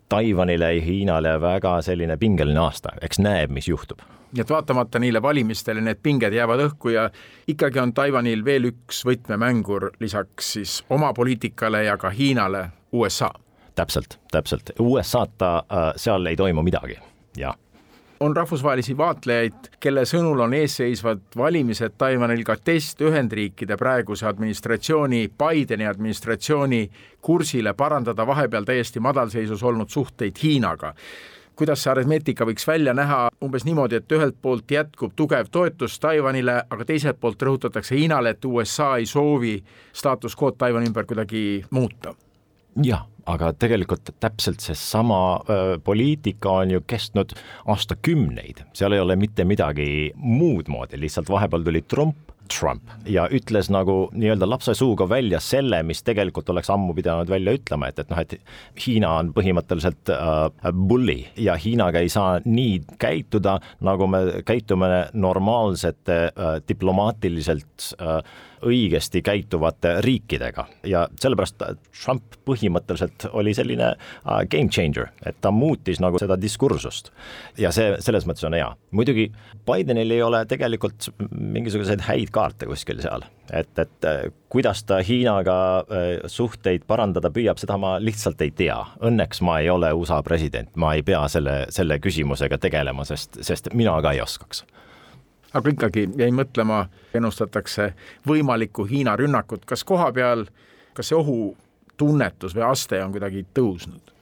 [0.09, 3.99] Taiwanile ja Hiinale väga selline pingeline aasta, eks näeb, mis juhtub.
[4.31, 7.09] Nii et vaatamata neile valimistele need pinged jäävad õhku ja
[7.47, 13.31] ikkagi on Taiwanil veel üks võtmemängur lisaks siis oma poliitikale ja ka Hiinale, USA.
[13.75, 16.99] täpselt, täpselt, USA-ta äh, seal ei toimu midagi,
[17.37, 17.55] jah
[18.19, 25.87] on rahvusvahelisi vaatlejaid, kelle sõnul on eesseisvad valimised Taiwanil ka test Ühendriikide praeguse administratsiooni, Bideni
[25.87, 26.81] administratsiooni
[27.21, 30.93] kursile parandada vahepeal täiesti madalseisus olnud suhteid Hiinaga.
[31.57, 33.29] kuidas see aritmeetika võiks välja näha?
[33.43, 38.45] Umbes niimoodi, et ühelt poolt jätkub tugev toetus Taiwanile, aga teiselt poolt rõhutatakse Hiinale, et
[38.45, 42.13] USA ei soovi staatus quo'd Taiwan'i ümber kuidagi muuta.
[42.83, 45.19] Jah, aga tegelikult täpselt seesama
[45.83, 47.33] poliitika on ju kestnud
[47.67, 53.69] aastakümneid, seal ei ole mitte midagi muud moodi, lihtsalt vahepeal tuli Trump Trump ja ütles
[53.73, 58.11] nagu nii-öelda lapse suuga välja selle, mis tegelikult oleks ammu pidanud välja ütlema, et, et
[58.11, 58.37] noh, et
[58.85, 66.19] Hiina on põhimõtteliselt äh, bully ja Hiinaga ei saa nii käituda, nagu me käitume normaalsete
[66.29, 68.19] äh, diplomaatiliselt äh,
[68.65, 71.61] õigesti käituvate riikidega ja sellepärast
[72.03, 77.11] Trump põhimõtteliselt oli selline uh, game changer, et ta muutis nagu seda diskursust.
[77.57, 78.69] ja see selles mõttes on hea.
[78.91, 79.31] muidugi
[79.67, 85.57] Bidenil ei ole tegelikult mingisuguseid häid kaarte kuskil seal, et, et äh, kuidas ta Hiinaga
[85.79, 88.79] äh, suhteid parandada püüab, seda ma lihtsalt ei tea.
[89.03, 93.71] Õnneks ma ei ole USA president, ma ei pea selle, selle küsimusega tegelema, sest, sest
[93.77, 94.65] mina ka ei oskaks
[95.57, 96.85] aga ikkagi jäi mõtlema,
[97.17, 97.91] ennustatakse
[98.27, 100.45] võimalikku Hiina rünnakut, kas koha peal,
[100.97, 104.13] kas see ohutunnetus või aste on kuidagi tõusnud?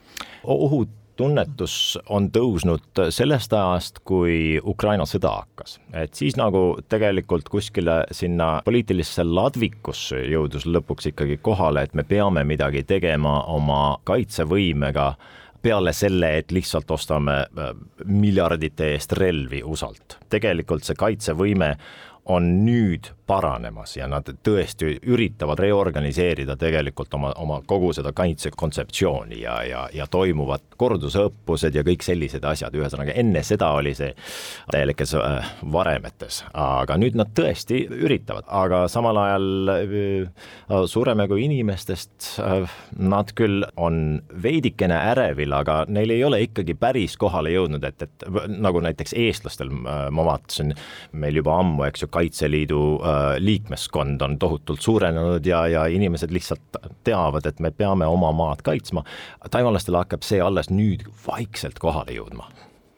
[0.46, 8.60] ohutunnetus on tõusnud sellest ajast, kui Ukraina sõda hakkas, et siis nagu tegelikult kuskile sinna
[8.64, 15.14] poliitilisse ladvikusse jõudus lõpuks ikkagi kohale, et me peame midagi tegema oma kaitsevõimega
[15.62, 17.72] peale selle, et lihtsalt ostame äh,
[18.04, 20.18] miljardite eest relvi USA-lt.
[20.32, 21.76] tegelikult see kaitsevõime
[22.26, 29.56] on nüüd paranemas ja nad tõesti üritavad reorganiseerida tegelikult oma, oma kogu seda kaitsekontseptsiooni ja,
[29.66, 34.12] ja, ja toimuvad kordusõppused ja kõik sellised asjad, ühesõnaga enne seda oli see
[34.70, 42.30] täielikes äh, varemetes, aga nüüd nad tõesti üritavad, aga samal ajal äh, sureme kui inimestest
[42.42, 48.06] äh,, nad küll on veidikene ärevil, aga neil ei ole ikkagi päris kohale jõudnud, et,
[48.06, 50.74] et nagu näiteks eestlastel ma vaatasin,
[51.18, 56.80] meil juba ammu, eks ju, Kaitseliidu äh, liikmeskond on tohutult suurenenud ja, ja inimesed lihtsalt
[57.04, 59.04] teavad, et me peame oma maad kaitsma.
[59.50, 62.48] taiwanlastel hakkab see alles nüüd vaikselt kohale jõudma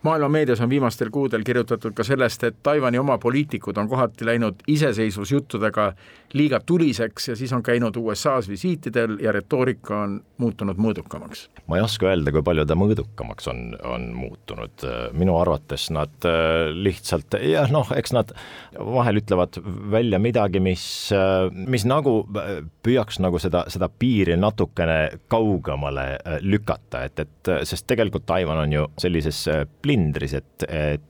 [0.02, 4.62] maailma meedias on viimastel kuudel kirjutatud ka sellest, et Taiwan'i oma poliitikud on kohati läinud
[4.66, 5.92] iseseisvusjuttudega
[6.38, 11.48] liiga tuliseks ja siis on käinud USA-s visiitidel ja retoorika on muutunud mõõdukamaks.
[11.66, 14.86] ma ei oska öelda, kui palju ta mõõdukamaks on, on muutunud,
[15.18, 18.32] minu arvates nad äh, lihtsalt jah, noh, eks nad
[18.78, 19.58] vahel ütlevad
[19.90, 20.84] välja midagi, mis,
[21.16, 26.06] äh, mis nagu äh, püüaks nagu seda, seda piiri natukene kaugemale
[26.44, 29.42] lükata, et, et sest tegelikult Taiwan on ju sellises
[29.88, 31.04] plindris, et, et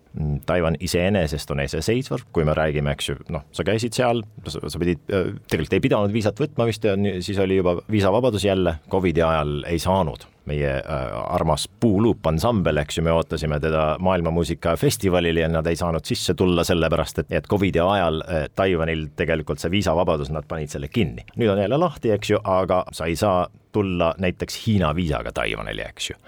[0.46, 5.04] Taiwan iseenesest on iseseisvar, kui me räägime, eks ju, noh, sa käisid seal, sa pidid,
[5.06, 6.86] tegelikult ei pidanud viisat võtma vist
[7.26, 12.98] siis oli juba viisavabadus jälle, Covidi ajal ei saanud meie äh, armas Puuluup ansambel, eks
[12.98, 17.82] ju, me ootasime teda maailmamuusikafestivalil ja nad ei saanud sisse tulla, sellepärast et, et Covidi
[17.82, 21.26] ajal äh, Taiwanil tegelikult see viisavabadus, nad panid selle kinni.
[21.36, 25.90] nüüd on jälle lahti, eks ju, aga sa ei saa tulla näiteks Hiina viisaga Taiwanile,
[25.92, 26.18] eks ju.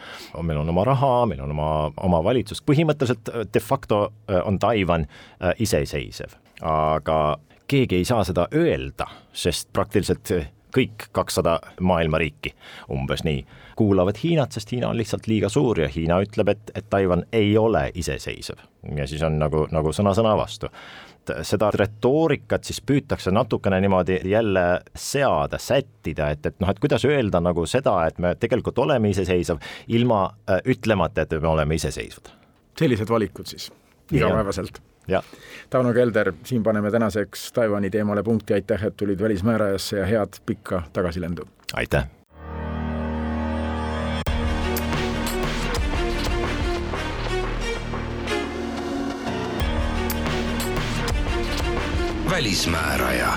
[0.42, 4.02] meil on oma raha, meil on oma, oma valitsus, põhimõtteliselt de facto
[4.44, 5.06] on Taiwan
[5.58, 7.20] iseseisev, aga
[7.70, 10.32] keegi ei saa seda öelda, sest praktiliselt
[10.74, 12.54] kõik kakssada maailma riiki,
[12.92, 13.44] umbes nii,
[13.76, 17.56] kuulavad Hiinat, sest Hiina on lihtsalt liiga suur ja Hiina ütleb, et, et Taiwan ei
[17.58, 18.58] ole iseseisev.
[18.96, 20.70] ja siis on nagu, nagu sõna sõna vastu.
[21.42, 27.40] seda retoorikat siis püütakse natukene niimoodi jälle seada, sättida, et, et noh, et kuidas öelda
[27.40, 32.32] nagu seda, et me tegelikult oleme iseseisev, ilma äh, ütlemata, et me oleme iseseisvad.
[32.78, 33.72] sellised valikud siis,
[34.12, 34.80] igapäevaselt
[35.70, 40.82] Tauno Kelder, siin paneme tänaseks Taiwan'i teemale punkti, aitäh, et tulid Välismäärajasse ja head pikka
[40.92, 41.48] tagasilendu!
[41.74, 42.08] aitäh!
[52.30, 53.32] välismääraja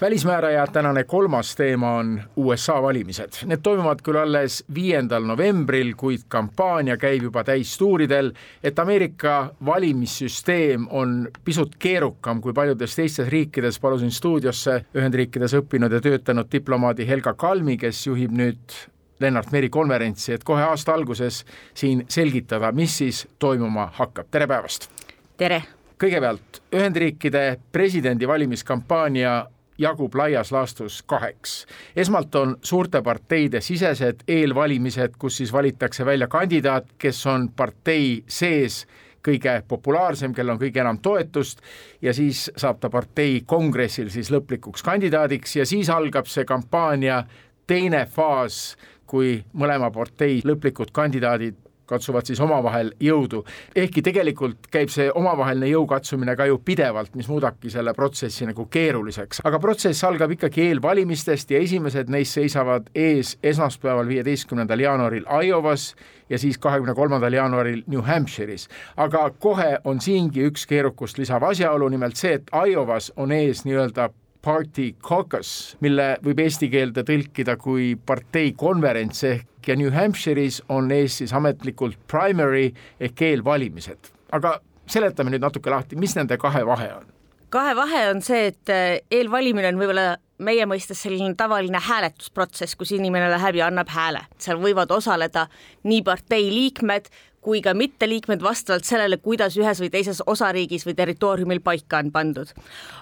[0.00, 3.32] välismääraja tänane kolmas teema on USA valimised.
[3.44, 8.32] Need toimuvad küll alles viiendal novembril, kuid kampaania käib juba täistuuridel,
[8.64, 13.80] et Ameerika valimissüsteem on pisut keerukam kui paljudes teistes riikides.
[13.80, 18.76] palusin stuudiosse Ühendriikides õppinud ja töötanud diplomaadi Helga Kalmi, kes juhib nüüd
[19.20, 24.26] Lennart Meri konverentsi, et kohe aasta alguses siin selgitada, mis siis toimuma hakkab.
[24.30, 24.90] tere päevast!
[25.36, 25.62] tere!
[25.96, 29.46] kõigepealt Ühendriikide presidendivalimiskampaania
[29.78, 31.66] jagub laias laastus kaheks.
[31.96, 38.86] esmalt on suurte parteide sisesed eelvalimised, kus siis valitakse välja kandidaat, kes on partei sees
[39.26, 41.62] kõige populaarsem, kellel on kõige enam toetust
[42.02, 47.24] ja siis saab ta partei kongressil siis lõplikuks kandidaadiks ja siis algab see kampaania
[47.66, 53.44] teine faas, kui mõlema partei lõplikud kandidaadid katsuvad siis omavahel jõudu.
[53.76, 58.66] ehkki tegelikult käib see omavaheline jõu katsumine ka ju pidevalt, mis muudabki selle protsessi nagu
[58.70, 65.94] keeruliseks, aga protsess algab ikkagi eelvalimistest ja esimesed neist seisavad ees esmaspäeval, viieteistkümnendal jaanuaril Iowas
[66.28, 68.68] ja siis kahekümne kolmandal jaanuaril New Hampshire'is.
[68.96, 74.10] aga kohe on siingi üks keerukust lisav asjaolu, nimelt see, et Iowas on ees nii-öelda
[74.46, 80.90] Party Caucus, mille võib eesti keelde tõlkida kui partei konverents ehk ja New Hampshire'is on
[80.94, 84.12] ees siis ametlikult primary ehk eelvalimised.
[84.32, 87.12] aga seletame nüüd natuke lahti, mis nende kahe vahe on?
[87.50, 90.06] kahe vahe on see, et eh, eelvalimine on võib-olla
[90.44, 95.46] meie mõistes selline tavaline hääletusprotsess, kus inimene läheb ja annab hääle, seal võivad osaleda
[95.88, 97.08] nii partei liikmed
[97.46, 102.50] kui ka mitteliikmed vastavalt sellele, kuidas ühes või teises osariigis või territooriumil paika on pandud.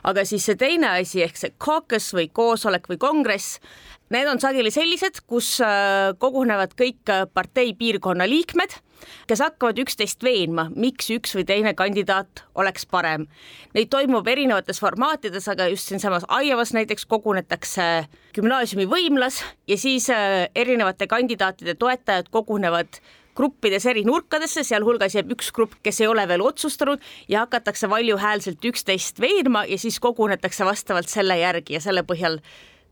[0.04, 3.59] aga siis see teine asi ehk see caucus või koosolek või kongress,
[4.12, 8.76] need on sageli sellised, kus äh, kogunevad kõik äh, partei piirkonna liikmed,
[9.28, 13.26] kes hakkavad üksteist veenma, miks üks või teine kandidaat oleks parem.
[13.74, 20.46] Neid toimub erinevates formaatides, aga just siinsamas Iowas näiteks kogunetakse gümnaasiumi võimlas ja siis äh,
[20.54, 23.00] erinevate kandidaatide toetajad kogunevad
[23.37, 28.64] gruppides eri nurkadesse, sealhulgas jääb üks grupp, kes ei ole veel otsustanud ja hakatakse valjuhäälselt
[28.64, 32.40] üksteist veenma ja siis kogunetakse vastavalt selle järgi ja selle põhjal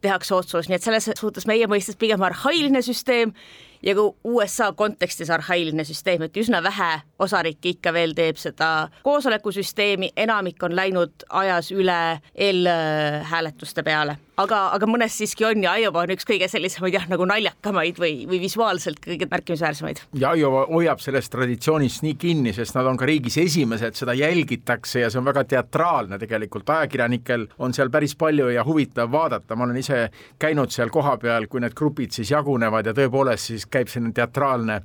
[0.03, 3.35] tehakse otsus, nii et selles suhtes meie mõistes pigem arhailine süsteem
[3.83, 6.91] ja ka USA kontekstis arhailine süsteem, et üsna vähe
[7.23, 11.99] osariike ikka veel teeb seda koosolekusüsteemi, enamik on läinud ajas üle
[12.35, 17.27] eelhääletuste peale, aga, aga mõnes siiski on ja Iowa on üks kõige sellisemaid jah, nagu
[17.29, 20.05] naljakamaid või, või visuaalselt kõige märkimisväärsemaid.
[20.19, 25.03] ja Iowa hoiab sellest traditsioonist nii kinni, sest nad on ka riigis esimesed, seda jälgitakse
[25.05, 29.67] ja see on väga teatraalne tegelikult, ajakirjanikel on seal päris palju ja huvitav vaadata, ma
[29.67, 30.05] olen ise
[30.43, 34.83] käinud seal kohapeal, kui need grupid siis jagunevad ja tõepoolest siis käib selline teatraalne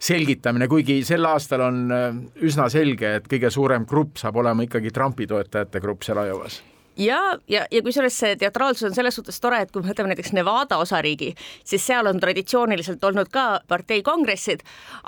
[0.00, 2.08] selgitamine, kuigi sel aastal on äh,
[2.46, 6.62] üsna selge, et kõige suurem grupp saab olema ikkagi Trumpi toetajate grupp seal Iowas
[6.96, 10.32] ja, ja, ja kusjuures see teatraalsus on selles suhtes tore, et kui me võtame näiteks
[10.36, 11.32] Nevada osariigi,
[11.66, 14.64] siis seal on traditsiooniliselt olnud ka partei kongressid,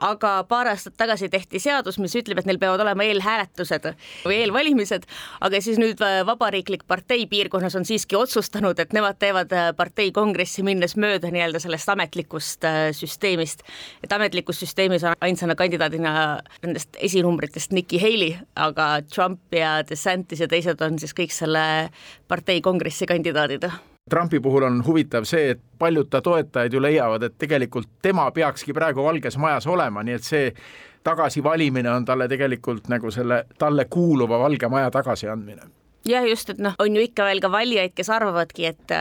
[0.08, 3.90] aga paar aastat tagasi tehti seadus, mis ütleb, et neil peavad olema eelhääletused
[4.26, 5.06] või eelvalimised,
[5.40, 10.64] aga siis nüüd vabariiklik partei piirkonnas on siiski otsustanud, et nemad teevad äh, partei kongressi
[10.66, 13.62] minnes mööda nii-öelda sellest ametlikust äh, süsteemist.
[14.02, 16.14] et ametlikus süsteemis on ainsana kandidaadina
[16.62, 21.62] nendest esinumbritest Nikki Haley, aga Trump ja DeSantis ja teised on siis kõik selle
[22.28, 23.70] partei kongressi kandidaadid
[24.10, 28.74] Trumpi puhul on huvitav see, et paljud ta toetajad ju leiavad, et tegelikult tema peakski
[28.74, 30.48] praegu Valges Majas olema, nii et see
[31.06, 35.70] tagasivalimine on talle tegelikult nagu selle talle kuuluva Valge Maja tagasiandmine.
[36.08, 38.96] jah, just, et noh, on ju ikka veel ka valijaid, kes arvavadki, et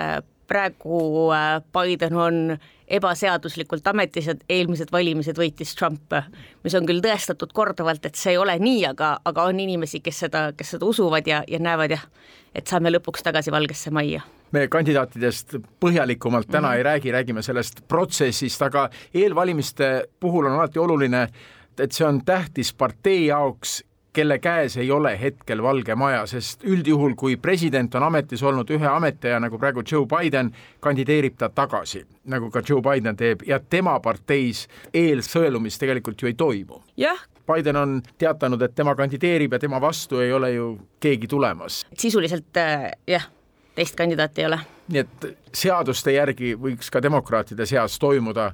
[0.52, 2.58] praegu äh, Biden on
[2.92, 6.12] ebaseaduslikult ametis ja eelmised valimised võitis Trump,
[6.66, 10.26] mis on küll tõestatud korduvalt, et see ei ole nii, aga, aga on inimesi, kes
[10.26, 12.04] seda, kes seda usuvad ja, ja näevad jah,
[12.56, 16.78] et saame lõpuks tagasi Valgesse Majja me kandidaatidest põhjalikumalt täna mm -hmm.
[16.78, 21.28] ei räägi, räägime sellest protsessist, aga eelvalimiste puhul on alati oluline,
[21.80, 23.84] et see on tähtis partei jaoks,
[24.14, 28.88] kelle käes ei ole hetkel Valge Maja, sest üldjuhul, kui president on ametis olnud ühe
[28.88, 33.98] ametiaja, nagu praegu Joe Biden, kandideerib ta tagasi, nagu ka Joe Biden teeb ja tema
[34.00, 36.82] parteis eelsõelumist tegelikult ju ei toimu.
[36.98, 41.86] jah, Biden on teatanud, et tema kandideerib ja tema vastu ei ole ju keegi tulemas.
[41.98, 43.30] sisuliselt äh, jah
[43.76, 44.60] teist kandidaati ei ole.
[44.92, 48.52] Nii et seaduste järgi võiks ka demokraatide seas toimuda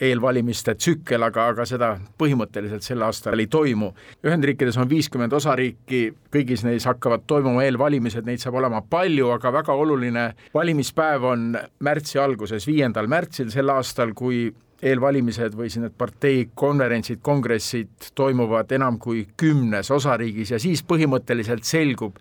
[0.00, 3.90] eelvalimiste tsükkel, aga, aga seda põhimõtteliselt sel aastal ei toimu.
[4.24, 6.00] Ühendriikides on viiskümmend osariiki,
[6.32, 10.24] kõigis neis hakkavad toimuma eelvalimised, neid saab olema palju, aga väga oluline
[10.56, 11.46] valimispäev on
[11.84, 14.46] märtsi alguses, viiendal märtsil sel aastal, kui
[14.80, 21.68] eelvalimised või siis need partei konverentsid, kongressid toimuvad enam kui kümnes osariigis ja siis põhimõtteliselt
[21.68, 22.16] selgub,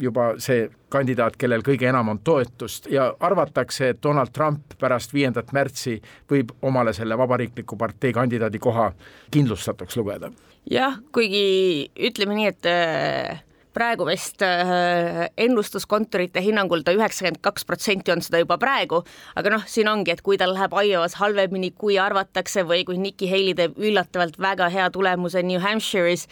[0.00, 5.52] juba see kandidaat, kellel kõige enam on toetust ja arvatakse, et Donald Trump pärast viiendat
[5.52, 5.98] märtsi
[6.30, 8.92] võib omale selle vabariikliku partei kandidaadi koha
[9.30, 10.32] kindlustatuks lugeda.
[10.70, 13.42] jah, kuigi ütleme nii, et äh,
[13.74, 19.02] praegu vist äh, ennustuskontorite hinnangul ta üheksakümmend kaks protsenti on seda juba praegu,
[19.36, 23.30] aga noh, siin ongi, et kui tal läheb Iowas halvemini, kui arvatakse või kui Nikki
[23.30, 26.28] Haley teeb üllatavalt väga hea tulemuse New Hampshire'is,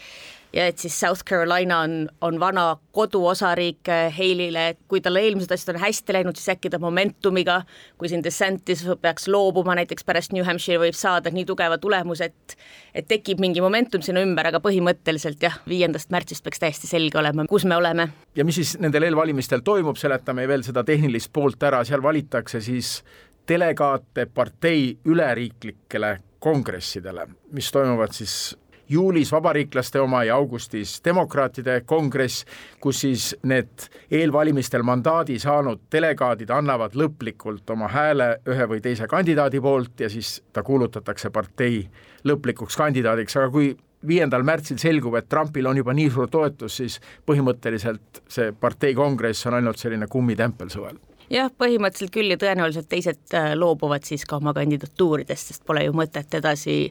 [0.53, 5.51] ja et siis South Carolina on, on vana koduosariik äh, Haley'le, et kui tal eelmised
[5.51, 7.61] asjad on hästi läinud, siis äkki ta momentumiga,
[7.97, 12.57] kui siin DeSantis peaks loobuma näiteks pärast New Hampshire, võib saada nii tugeva tulemuse, et
[12.95, 17.45] et tekib mingi momentum sinna ümber, aga põhimõtteliselt jah, viiendast märtsist peaks täiesti selge olema,
[17.49, 18.09] kus me oleme.
[18.35, 22.99] ja mis siis nendel eelvalimistel toimub, seletame veel seda tehnilist poolt ära, seal valitakse siis
[23.47, 28.57] delegaate partei üleriiklikele kongressidele, mis toimuvad siis
[28.91, 32.45] juulis vabariiklaste oma ja augustis demokraatide kongress,
[32.79, 39.61] kus siis need eelvalimistel mandaadi saanud delegaadid annavad lõplikult oma hääle ühe või teise kandidaadi
[39.61, 41.85] poolt ja siis ta kuulutatakse partei
[42.27, 43.71] lõplikuks kandidaadiks, aga kui
[44.07, 49.47] viiendal märtsil selgub, et Trumpil on juba nii suur toetus, siis põhimõtteliselt see partei kongress
[49.47, 50.99] on ainult selline kummitempel suvel
[51.31, 55.95] jah, põhimõtteliselt küll ja tõenäoliselt teised äh, loobuvad siis ka oma kandidatuuridest, sest pole ju
[55.95, 56.83] mõtet edasi,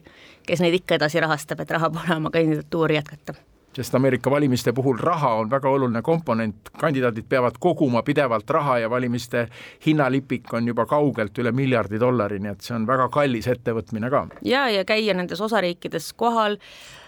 [0.47, 3.37] kes neid ikka edasi rahastab, et raha pole oma kandidatuuri jätkata.
[3.71, 8.89] Sest Ameerika valimiste puhul raha on väga oluline komponent, kandidaadid peavad koguma pidevalt raha ja
[8.91, 9.45] valimiste
[9.85, 14.25] hinnalipik on juba kaugelt üle miljardi dollari, nii et see on väga kallis ettevõtmine ka.
[14.43, 16.59] ja, ja käia nendes osariikides kohal,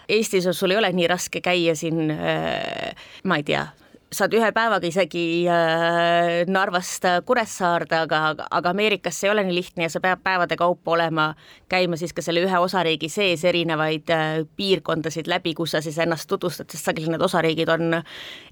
[0.09, 3.67] Eestis sul ei ole nii raske käia siin äh, ma ei tea,
[4.13, 9.87] saad ühe päevaga isegi äh, Narvast Kuressaarde, aga, aga Ameerikas see ei ole nii lihtne
[9.87, 11.29] ja sa pead päevade kaupa olema,
[11.71, 16.29] käima siis ka selle ühe osariigi sees erinevaid äh, piirkondasid läbi, kus sa siis ennast
[16.29, 18.01] tutvustad, sest sageli need osariigid on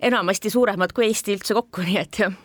[0.01, 2.39] enamasti suuremad kui Eesti üldse kokku, nii et jah.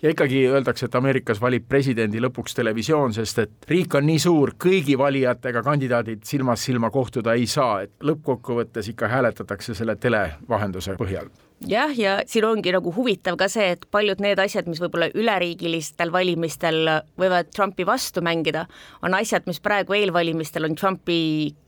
[0.00, 4.54] Ja ikkagi öeldakse, et Ameerikas valib presidendi lõpuks televisioon, sest et riik on nii suur,
[4.60, 11.32] kõigi valijatega kandidaadid silmast silma kohtuda ei saa, et lõppkokkuvõttes ikka hääletatakse selle televahenduse põhjal
[11.68, 16.12] jah, ja siin ongi nagu huvitav ka see, et paljud need asjad, mis võib-olla üleriigilistel
[16.12, 16.88] valimistel
[17.20, 18.64] võivad Trumpi vastu mängida,
[19.04, 21.20] on asjad, mis praegu eelvalimistel on Trumpi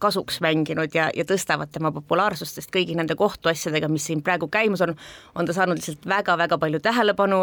[0.02, 4.84] kasuks mänginud ja, ja tõstavad tema populaarsust, sest kõigi nende kohtuasjadega, mis siin praegu käimas
[4.86, 4.94] on,
[5.36, 7.42] on ta saanud lihtsalt väga-väga palju tähelepanu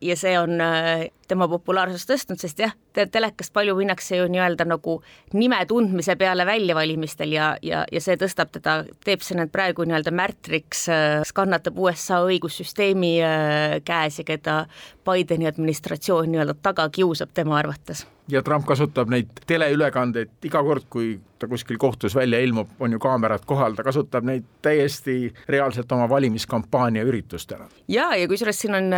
[0.00, 4.98] ja see on äh, tema populaarsust tõstnud, sest jah, telekast palju minnakse ju nii-öelda nagu
[5.34, 10.14] nime tundmise peale väljavalimistel ja, ja, ja see tõstab teda, teeb see nüüd praegu nii-öelda
[10.14, 14.58] märtriks, äh, kannatab USA õigussüsteemi äh, käes ja keda
[15.06, 18.06] Bideni administratsioon nii-öelda taga kiusab tema arvates.
[18.28, 22.98] ja Trump kasutab neid teleülekandeid iga kord, kui ta kuskil kohtus välja ilmub, on ju
[22.98, 27.68] kaamerad kohal, ta kasutab neid täiesti reaalselt oma valimiskampaania üritustena.
[27.88, 28.94] ja, ja kusjuures siin on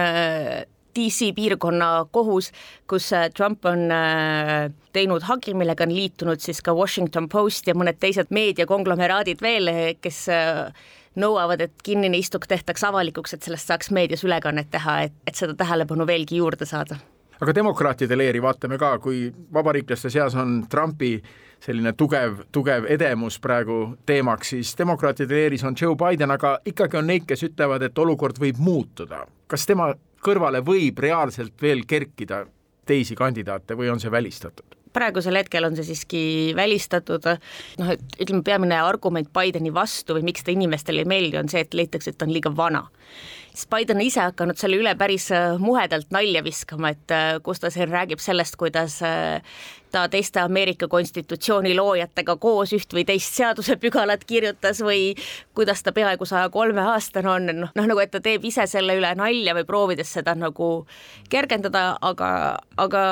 [0.99, 2.51] DC piirkonna kohus,
[2.91, 3.87] kus äh, Trump on
[4.93, 9.71] teinud hagi, millega on liitunud siis ka Washington Post ja mõned teised meediakonglomeraadid veel,
[10.03, 10.25] kes
[11.19, 15.55] nõuavad, et kinnine istung tehtaks avalikuks, et sellest saaks meedias ülekannet teha, et, et seda
[15.59, 16.99] tähelepanu veelgi juurde saada
[17.41, 21.13] aga demokraatide leeri vaatame ka, kui vabariiklaste seas on Trumpi
[21.63, 27.09] selline tugev, tugev edemus praegu teemaks, siis demokraatide leeris on Joe Biden, aga ikkagi on
[27.11, 29.27] neid, kes ütlevad, et olukord võib muutuda.
[29.49, 29.95] kas tema
[30.25, 32.45] kõrvale võib reaalselt veel kerkida
[32.89, 34.79] teisi kandidaate või on see välistatud?
[34.99, 36.21] praegusel hetkel on see siiski
[36.57, 37.27] välistatud,
[37.79, 41.61] noh, et ütleme, peamine argument Bideni vastu või miks ta inimestele ei meeldi, on see,
[41.63, 42.87] et leitakse, et ta on liiga vana
[43.53, 45.29] siis Biden ise hakanud selle üle päris
[45.63, 49.01] muhedalt nalja viskama, et kus ta siin räägib sellest, kuidas
[49.93, 55.15] ta teiste Ameerika konstitutsiooni loojatega koos üht või teist seadusepügalat kirjutas või
[55.57, 58.99] kuidas ta peaaegu saja kolme aastane on, noh, noh nagu et ta teeb ise selle
[58.99, 60.71] üle nalja või proovides seda nagu
[61.33, 62.31] kergendada, aga,
[62.77, 63.03] aga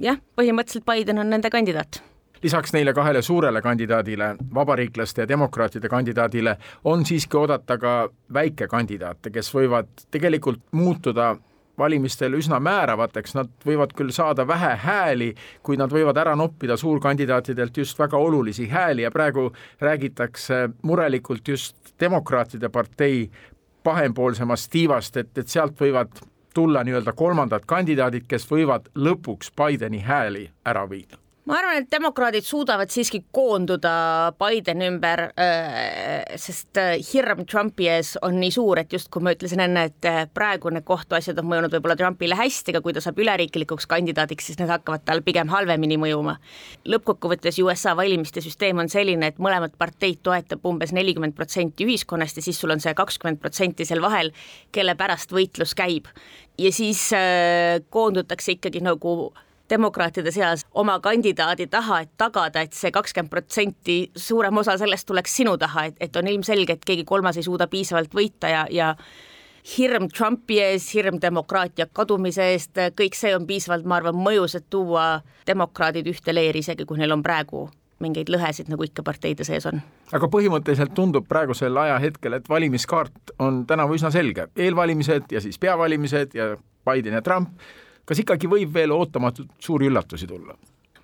[0.00, 2.02] jah, põhimõtteliselt Biden on nende kandidaat
[2.44, 7.94] lisaks neile kahele suurele kandidaadile, vabariiklaste ja demokraatide kandidaadile, on siiski oodata ka
[8.32, 11.36] väikekandidaate, kes võivad tegelikult muutuda
[11.78, 15.30] valimistel üsna määravateks, nad võivad küll saada vähe hääli,
[15.62, 19.48] kuid nad võivad ära noppida suurkandidaatidelt just väga olulisi hääli ja praegu
[19.80, 23.30] räägitakse murelikult just demokraatide partei
[23.82, 26.22] pahempoolsemast tiivast, et, et sealt võivad
[26.54, 32.46] tulla nii-öelda kolmandad kandidaadid, kes võivad lõpuks Bideni hääli ära viia ma arvan, et demokraadid
[32.46, 33.92] suudavad siiski koonduda
[34.40, 39.34] Bideni ümber, äh, sest äh, hirm Trumpi ees on nii suur, et just kui ma
[39.36, 43.04] ütlesin enne, et äh, praegu need kohtuasjad on mõjunud võib-olla Trumpile hästi, aga kui ta
[43.04, 46.38] saab üleriiklikuks kandidaadiks, siis need hakkavad tal pigem halvemini mõjuma.
[46.88, 52.48] lõppkokkuvõttes USA valimiste süsteem on selline, et mõlemat parteid toetab umbes nelikümmend protsenti ühiskonnast ja
[52.48, 54.32] siis sul on see kakskümmend protsenti seal vahel,
[54.72, 56.08] kelle pärast võitlus käib.
[56.58, 57.10] ja siis
[57.90, 59.34] koondutakse ikkagi nagu
[59.70, 65.36] demokraatide seas oma kandidaadi taha, et tagada, et see kakskümmend protsenti, suurem osa sellest tuleks
[65.40, 68.94] sinu taha, et, et on ilmselge, et keegi kolmas ei suuda piisavalt võita ja, ja
[69.76, 74.68] hirm Trumpi ees, hirm demokraatia kadumise eest, kõik see on piisavalt, ma arvan, mõjus, et
[74.70, 77.68] tuua demokraadid ühte leeri, isegi kui neil on praegu
[78.04, 79.80] mingeid lõhesid, nagu ikka parteide sees on.
[80.12, 86.34] aga põhimõtteliselt tundub praegusel ajahetkel, et valimiskaart on tänavu üsna selge, eelvalimised ja siis peavalimised
[86.36, 86.50] ja
[86.84, 87.54] Biden ja Trump
[88.04, 90.56] kas ikkagi võib veel ootamatult suuri üllatusi tulla?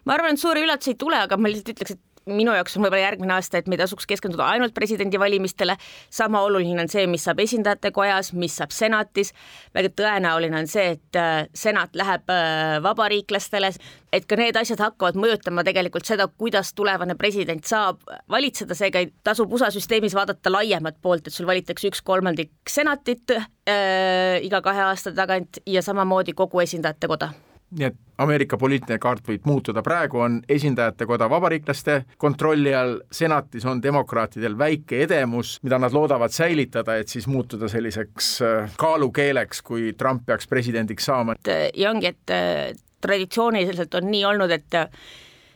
[0.05, 2.85] ma arvan, et suuri üllatusi ei tule, aga ma lihtsalt ütleks, et minu jaoks on
[2.85, 5.77] võib-olla järgmine aasta, et me ei tasuks keskenduda ainult presidendivalimistele,
[6.11, 9.35] sama oluline on see, mis saab esindajate kojas, mis saab senatis,
[9.77, 13.73] väga tõenäoline on see, et äh, senat läheb äh, vabariiklastele,
[14.13, 19.53] et ka need asjad hakkavad mõjutama tegelikult seda, kuidas tulevane president saab valitseda, seega tasub
[19.55, 25.15] USA süsteemis vaadata laiemat poolt, et sul valitakse üks kolmandik senatit äh, iga kahe aasta
[25.15, 27.33] tagant ja samamoodi kogu esindajate koda
[27.79, 33.65] nii et Ameerika poliitiline kaart võib muutuda, praegu on esindajate koda vabariiklaste kontrolli all, senatis
[33.69, 39.95] on demokraatidel väike edemus, mida nad loodavad säilitada, et siis muutuda selliseks äh, kaalukeeleks, kui
[39.97, 41.39] Trump peaks presidendiks saama.
[41.47, 44.93] ja ongi, et äh, traditsiooniliselt on nii olnud, et äh,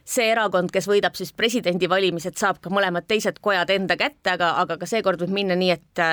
[0.09, 4.81] see erakond, kes võidab siis presidendivalimised, saab ka mõlemad teised kojad enda kätte, aga, aga
[4.81, 6.05] ka seekord võib minna nii, et,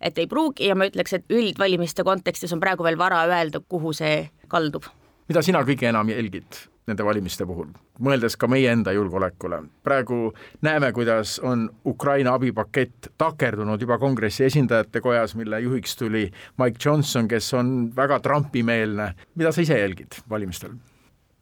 [0.00, 0.66] et ei pruugi.
[0.70, 4.86] Ja ma ütleks, et üldvalimiste kontekstis on praegu veel vara öelda, kuhu see kaldub
[5.28, 7.72] mida sina kõige enam jälgid nende valimiste puhul,
[8.02, 9.62] mõeldes ka meie enda julgeolekule.
[9.82, 16.78] praegu näeme, kuidas on Ukraina abipakett takerdunud juba kongressi esindajate kojas, mille juhiks tuli Mike
[16.84, 19.14] Johnson, kes on väga Trumpi-meelne.
[19.34, 20.70] mida sa ise jälgid valimistel?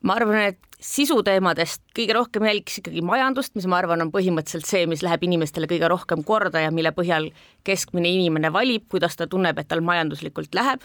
[0.03, 4.87] ma arvan, et sisuteemadest kõige rohkem jälgiks ikkagi majandust, mis ma arvan, on põhimõtteliselt see,
[4.87, 7.30] mis läheb inimestele kõige rohkem korda ja mille põhjal
[7.64, 10.85] keskmine inimene valib, kuidas ta tunneb, et tal majanduslikult läheb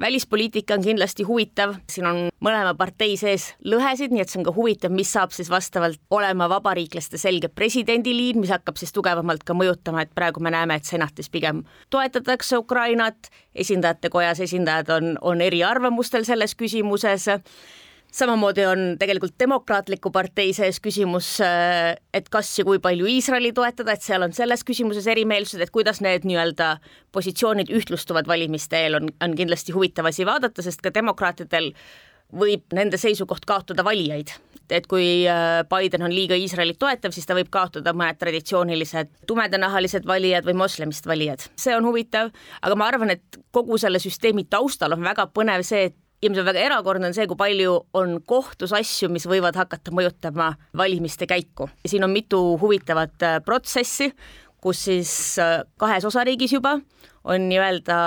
[0.00, 4.54] välispoliitika on kindlasti huvitav, siin on mõlema partei sees lõhesid, nii et see on ka
[4.56, 10.06] huvitav, mis saab siis vastavalt olema vabariiklaste selge presidendiliin, mis hakkab siis tugevamalt ka mõjutama,
[10.06, 16.26] et praegu me näeme, et senatis pigem toetatakse Ukrainat, esindajate kojas esindajad on, on eriarvamustel
[16.28, 17.28] selles küsimuses
[18.12, 23.96] samamoodi on tegelikult Demokraatliku partei sees küsimus, äh, et kas ja kui palju Iisraeli toetada,
[23.96, 26.76] et seal on selles küsimuses erimeelsused, et kuidas need nii-öelda
[27.12, 31.72] positsioonid ühtlustuvad valimiste eel, on, on kindlasti huvitav asi vaadata, sest ka demokraatidel
[32.32, 34.32] võib nende seisukoht kaotada valijaid.
[34.72, 40.06] et kui äh, Biden on liiga Iisraelit toetav, siis ta võib kaotada mõned traditsioonilised tumedanahalised
[40.08, 41.44] valijad või moslemist valijad.
[41.56, 42.30] see on huvitav,
[42.62, 46.38] aga ma arvan, et kogu selle süsteemi taustal on väga põnev see, et ja mis
[46.38, 51.26] on väga erakordne, on see, kui palju on kohtus asju, mis võivad hakata mõjutama valimiste
[51.26, 51.68] käiku.
[51.86, 54.12] siin on mitu huvitavat äh, protsessi,
[54.62, 56.78] kus siis äh, kahes osariigis juba
[57.24, 57.98] on nii-öelda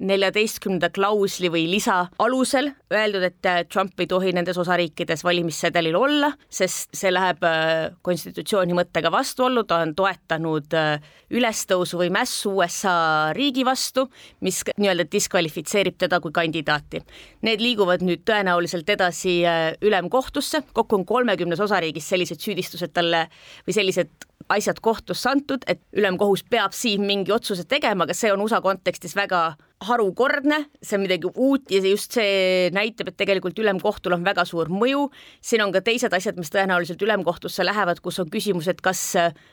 [0.00, 6.32] neljateistkümnenda klausli või lisa alusel öeldud, et äh, Trump ei tohi nendes osariikides valimissedelil olla,
[6.50, 12.94] sest see läheb äh, konstitutsiooni mõttega vastuollu, ta on toetanud äh, ülestõusu või mässu USA
[13.36, 14.06] riigi vastu,
[14.46, 17.04] mis nii-öelda diskvalifitseerib teda kui kandidaati.
[17.46, 19.40] Need liiguvad nüüd tõenäoliselt edasi
[19.84, 23.26] ülemkohtusse, kokku on kolmekümnes osariigis sellised süüdistused talle
[23.66, 28.42] või sellised asjad kohtusse antud, et ülemkohus peab siin mingi otsuse tegema, aga see on
[28.44, 34.12] USA kontekstis väga harukordne, see on midagi uut ja just see näitab, et tegelikult ülemkohtul
[34.12, 35.06] on väga suur mõju.
[35.40, 39.00] siin on ka teised asjad, mis tõenäoliselt ülemkohtusse lähevad, kus on küsimus, et kas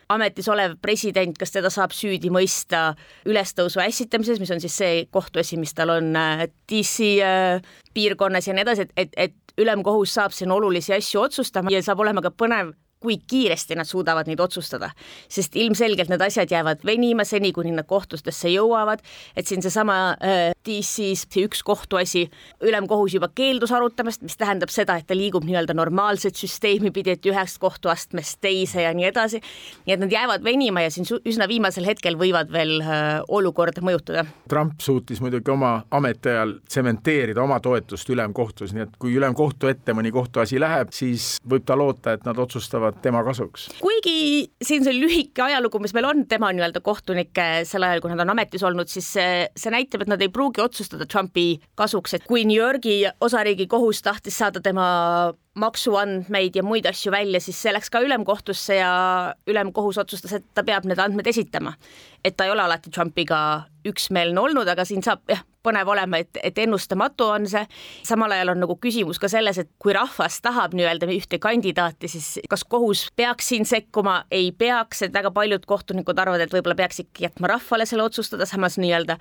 [0.09, 2.95] ametis olev president, kas teda saab süüdi mõista
[3.25, 7.61] ülestõusu ässitamises, mis on siis see kohtuasi, mis tal on äh, DC äh,
[7.93, 12.03] piirkonnas ja nii edasi, et, et, et ülemkohus saab siin olulisi asju otsustama ja saab
[12.03, 14.89] olema ka põnev kui kiiresti nad suudavad neid otsustada,
[15.29, 19.03] sest ilmselgelt need asjad jäävad venima seni, kuni nad kohtustesse jõuavad,
[19.37, 22.27] et siin seesama äh, DC-s see üks kohtuasi,
[22.65, 27.25] ülemkohus juba keeldus arutamast, mis tähendab seda, et ta liigub nii-öelda normaalset süsteemi pidi, et
[27.29, 29.41] ühest kohtuastmest teise ja nii edasi,
[29.85, 34.25] nii et nad jäävad venima ja siin üsna viimasel hetkel võivad veel äh, olukorda mõjutada.
[34.49, 40.11] Trump suutis muidugi oma ametiajal tsementeerida oma toetust ülemkohtus, nii et kui ülemkohtu ette mõni
[40.15, 43.69] kohtuasi läheb, siis võib ta loota, et nad otsustavad tema kasuks.
[43.81, 48.23] kuigi siin see lühike ajalugu, mis meil on tema nii-öelda kohtunikke sel ajal, kui nad
[48.25, 52.27] on ametis olnud, siis see, see näitab, et nad ei pruugi otsustada Trumpi kasuks, et
[52.27, 54.87] kui New Yorgi osariigi kohus tahtis saada tema
[55.57, 58.91] maksuandmeid ja muid asju välja, siis see läks ka ülemkohtusse ja
[59.49, 61.73] ülemkohus otsustas, et ta peab need andmed esitama.
[62.25, 63.39] et ta ei ole alati Trumpiga
[63.87, 67.63] üksmeelne olnud, aga siin saab jah, põnev olema, et, et ennustamatu on see.
[68.05, 72.37] samal ajal on nagu küsimus ka selles, et kui rahvas tahab nii-öelda ühte kandidaati, siis
[72.49, 77.03] kas kohus peaks siin sekkuma, ei peaks, et väga paljud kohtunikud arvavad, et võib-olla peaks
[77.05, 79.17] ikkagi jätma rahvale selle otsustada, samas nii-öelda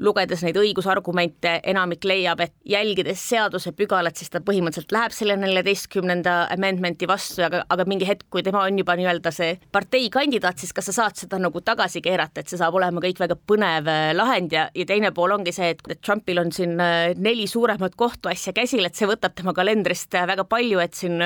[0.00, 7.08] lugedes neid õigusargumente, enamik leiab, et jälgides seadusepügalat, siis ta põhimõtteliselt läheb selle neljateistkümnenda amendmenti
[7.10, 10.90] vastu, aga, aga mingi hetk, kui tema on juba nii-öelda see partei kandidaat, siis kas
[10.90, 14.56] sa saad seda nagu tagasi keerata, et see saab olema kõik väga põnev äh, lahend
[14.56, 18.86] ja, ja teine pool ongi see, et Trumpil on siin äh, neli suuremat kohtuasja käsil,
[18.86, 21.20] et see võtab tema kalendrist äh, väga palju, et siin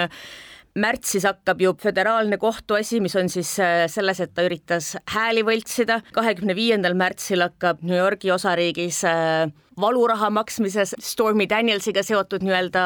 [0.75, 6.01] märtsis hakkab ju föderaalne kohtuasi, mis on siis äh, selles, et ta üritas hääli võltsida,
[6.15, 9.47] kahekümne viiendal märtsil hakkab New Yorgi osariigis äh,
[9.81, 12.85] valuraha maksmises Stormy Danielsiga seotud nii-öelda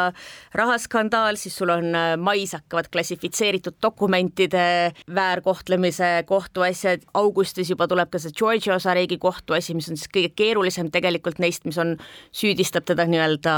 [0.56, 8.20] rahaskandaal, siis sul on äh, mais hakkavad klassifitseeritud dokumentide väärkohtlemise kohtuasjad, augustis juba tuleb ka
[8.22, 11.96] see Georgia osariigi kohtuasi, mis on siis kõige keerulisem tegelikult neist, mis on,
[12.32, 13.56] süüdistab teda nii-öelda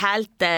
[0.00, 0.52] häälte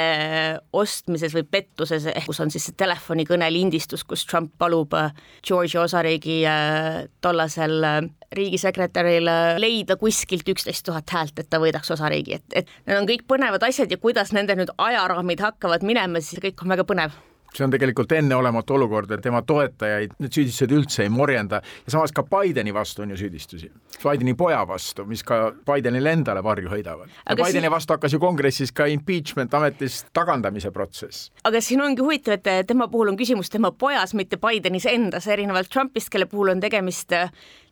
[0.73, 5.13] ostmises või pettuses, ehk kus on siis see telefonikõne lindistus, kus Trump palub äh,
[5.47, 7.83] Georgia osariigi äh, tollasel
[8.37, 9.29] riigisekretäril
[9.63, 13.69] leida kuskilt üksteist tuhat häält, et ta võidaks osariigi, et, et need on kõik põnevad
[13.69, 17.21] asjad ja kuidas nende nüüd ajaraamid hakkavad minema, siis kõik on väga põnev
[17.57, 22.15] see on tegelikult enneolematu olukord, et tema toetajaid need süüdistused üldse ei morjenda ja samas
[22.17, 23.71] ka Bideni vastu on ju süüdistusi.
[24.03, 27.13] Bideni poja vastu, mis ka Bidenile endale varju heidavad.
[27.29, 27.71] Bideni siin...
[27.73, 31.31] vastu hakkas ju kongressis ka impeachment ametist tagandamise protsess.
[31.45, 35.71] aga siin ongi huvitav, et tema puhul on küsimus tema pojas, mitte Bidenis endas, erinevalt
[35.73, 37.13] Trumpist, kelle puhul on tegemist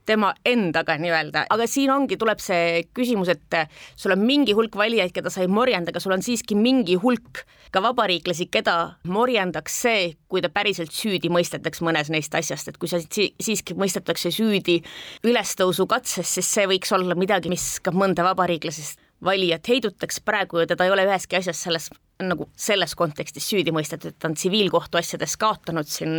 [0.09, 3.57] tema endaga nii-öelda, aga siin ongi, tuleb see küsimus, et
[3.99, 7.45] sul on mingi hulk valijaid, keda sa ei morjenda, aga sul on siiski mingi hulk
[7.71, 8.77] ka vabariiklasi, keda
[9.11, 13.77] morjendaks see, kui ta päriselt süüdi mõistetakse mõnes neist asjast, et kui sa si siiski
[13.79, 14.81] mõistetakse süüdi
[15.27, 20.95] ülestõusukatses, siis see võiks olla midagi, mis ka mõnda vabariiklasest valijat heidutaks, praegu teda ei
[20.95, 21.91] ole üheski asjas selles
[22.29, 26.19] nagu selles kontekstis süüdi mõistetud, et ta on tsiviilkohtuasjades kaotanud siin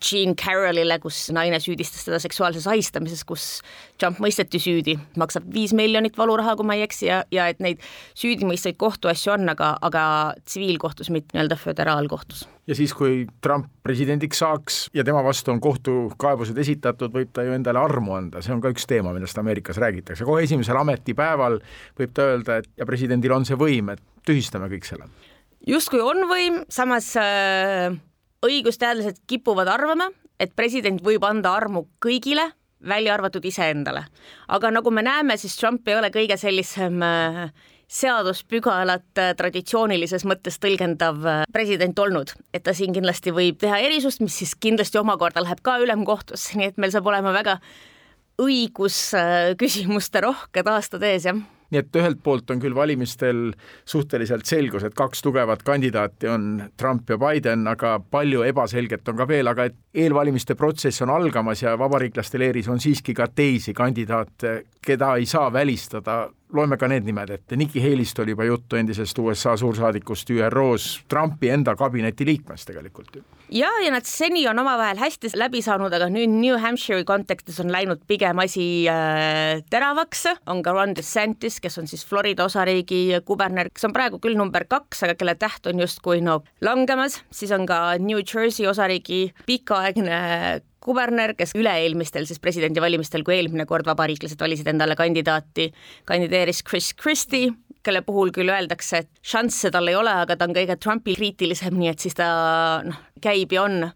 [0.00, 3.48] Jean Carrollile, kus naine süüdistas teda seksuaalses ahistamises, kus
[4.00, 7.82] Trump mõisteti süüdi, maksab viis miljonit valuraha, kui ma ei eksi, ja, ja et neid
[8.18, 10.04] süüdimõistvaid kohtuasju on, aga, aga
[10.44, 12.46] tsiviilkohtus, mitte nii-öelda föderaalkohtus.
[12.66, 17.54] ja siis, kui Trump presidendiks saaks ja tema vastu on kohtukaebused esitatud, võib ta ju
[17.56, 21.58] endale armu anda, see on ka üks teema, millest Ameerikas räägitakse, kohe esimesel ametipäeval
[21.98, 25.08] võib ta öelda, et ja presidendil on see võim, et tühistame kõik selle.
[25.66, 27.94] justkui on võim, samas äh,
[28.46, 30.10] õigusteadlased kipuvad arvama,
[30.40, 32.50] et president võib anda armu kõigile,
[32.80, 34.06] välja arvatud iseendale.
[34.48, 37.52] aga nagu me näeme, siis Trump ei ole kõige sellisem äh,
[37.90, 44.22] seaduspügalat äh, traditsioonilises mõttes tõlgendav äh, president olnud, et ta siin kindlasti võib teha erisust,
[44.24, 47.58] mis siis kindlasti omakorda läheb ka ülemkohtusse, nii et meil saab olema väga
[48.40, 53.50] õigusküsimuste rohked aastad ees, jah nii et ühelt poolt on küll valimistel
[53.88, 59.28] suhteliselt selgus, et kaks tugevat kandidaati on Trump ja Biden, aga palju ebaselget on ka
[59.28, 64.60] veel, aga et eelvalimiste protsess on algamas ja vabariiklaste leeris on siiski ka teisi kandidaate,
[64.82, 69.18] keda ei saa välistada loeme ka need nimed ette, Nikki Haley'st oli juba juttu, endisest
[69.18, 73.22] USA suursaadikust ÜRO-s, Trumpi enda kabineti liikmest tegelikult ju.
[73.52, 77.72] Ja, ja nad seni on omavahel hästi läbi saanud, aga nüüd New Hampshire'i kontekstis on
[77.72, 83.70] läinud pigem asi äh, teravaks, on ka Ron DeSantis, kes on siis Florida osariigi kuberner,
[83.74, 87.66] kes on praegu küll number kaks, aga kelle täht on justkui no langemas, siis on
[87.68, 90.20] ka New Jersey osariigi pikaaegne
[90.80, 95.68] kuberner, kes üle-eelmistel siis presidendivalimistel, kui eelmine kord vabariiklased valisid endale kandidaati,
[96.08, 97.50] kandideeris Chris Christie
[97.86, 101.76] kelle puhul küll öeldakse, et šansse tal ei ole, aga ta on kõige Trumpi kriitilisem,
[101.80, 102.28] nii et siis ta
[102.84, 103.88] noh, käib ja on.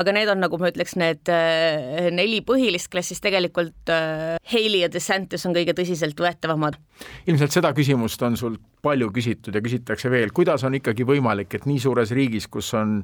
[0.00, 4.84] aga need on, nagu ma ütleks, need äh, neli põhilist, kes siis tegelikult äh, Haley
[4.84, 6.78] ja DeSantis on kõige tõsiseltvõetavamad.
[7.26, 11.68] ilmselt seda küsimust on sult palju küsitud ja küsitakse veel, kuidas on ikkagi võimalik, et
[11.68, 13.00] nii suures riigis, kus on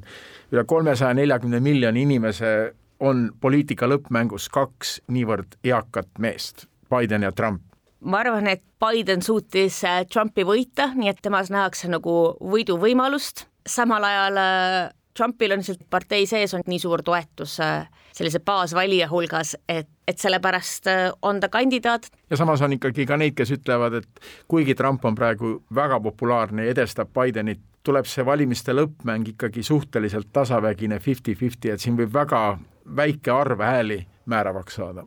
[0.53, 7.66] üle kolmesaja neljakümne miljoni inimese, on poliitika lõppmängus kaks niivõrd eakat meest, Biden ja Trump
[7.99, 12.13] ma arvan, et Biden suutis äh, Trumpi võita, nii et temas nähakse nagu
[12.53, 14.79] võiduvõimalust, samal ajal äh,
[15.17, 20.21] Trumpil on lihtsalt partei sees on nii suur toetus äh, sellise baasvalija hulgas, et, et
[20.21, 20.89] sellepärast
[21.25, 22.05] on ta kandidaat.
[22.29, 26.65] ja samas on ikkagi ka neid, kes ütlevad, et kuigi Trump on praegu väga populaarne
[26.65, 32.59] ja edestab Bidenit, tuleb see valimiste lõppmäng ikkagi suhteliselt tasavägine fifty-fifty, et siin võib väga
[32.97, 35.05] väike arv hääli määravaks saada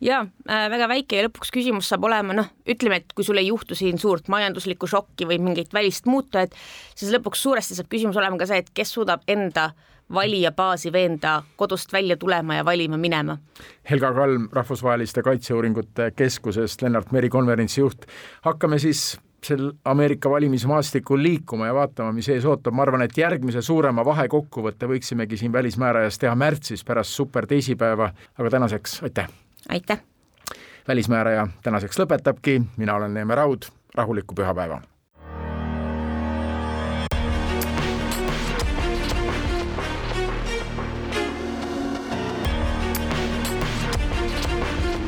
[0.00, 3.48] jaa äh,, väga väike ja lõpuks küsimus saab olema noh, ütleme, et kui sul ei
[3.48, 6.54] juhtu siin suurt majanduslikku šokki või mingit välist muutujat,
[6.94, 9.70] siis lõpuks suuresti saab küsimus olema ka see, et kes suudab enda
[10.12, 13.38] valijabaasi veenda kodust välja tulema ja valima minema.
[13.90, 18.06] Helga Kalm Rahvusvaheliste Kaitseuuringute Keskusest, Lennart Meri konverentsijuht.
[18.42, 23.62] hakkame siis sel Ameerika valimismaastikul liikuma ja vaatama, mis ees ootab, ma arvan, et järgmise
[23.62, 29.45] suurema vahekokkuvõtte võiksimegi siin Välismäärajas teha märtsis pärast superteisipäeva, aga tänaseks aitäh!
[29.68, 30.02] Aitäh!
[30.88, 33.62] välismääraja tänaseks lõpetabki, mina olen Neeme Raud,
[33.94, 34.80] rahulikku pühapäeva!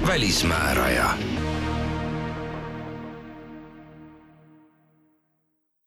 [0.07, 1.11] välismääraja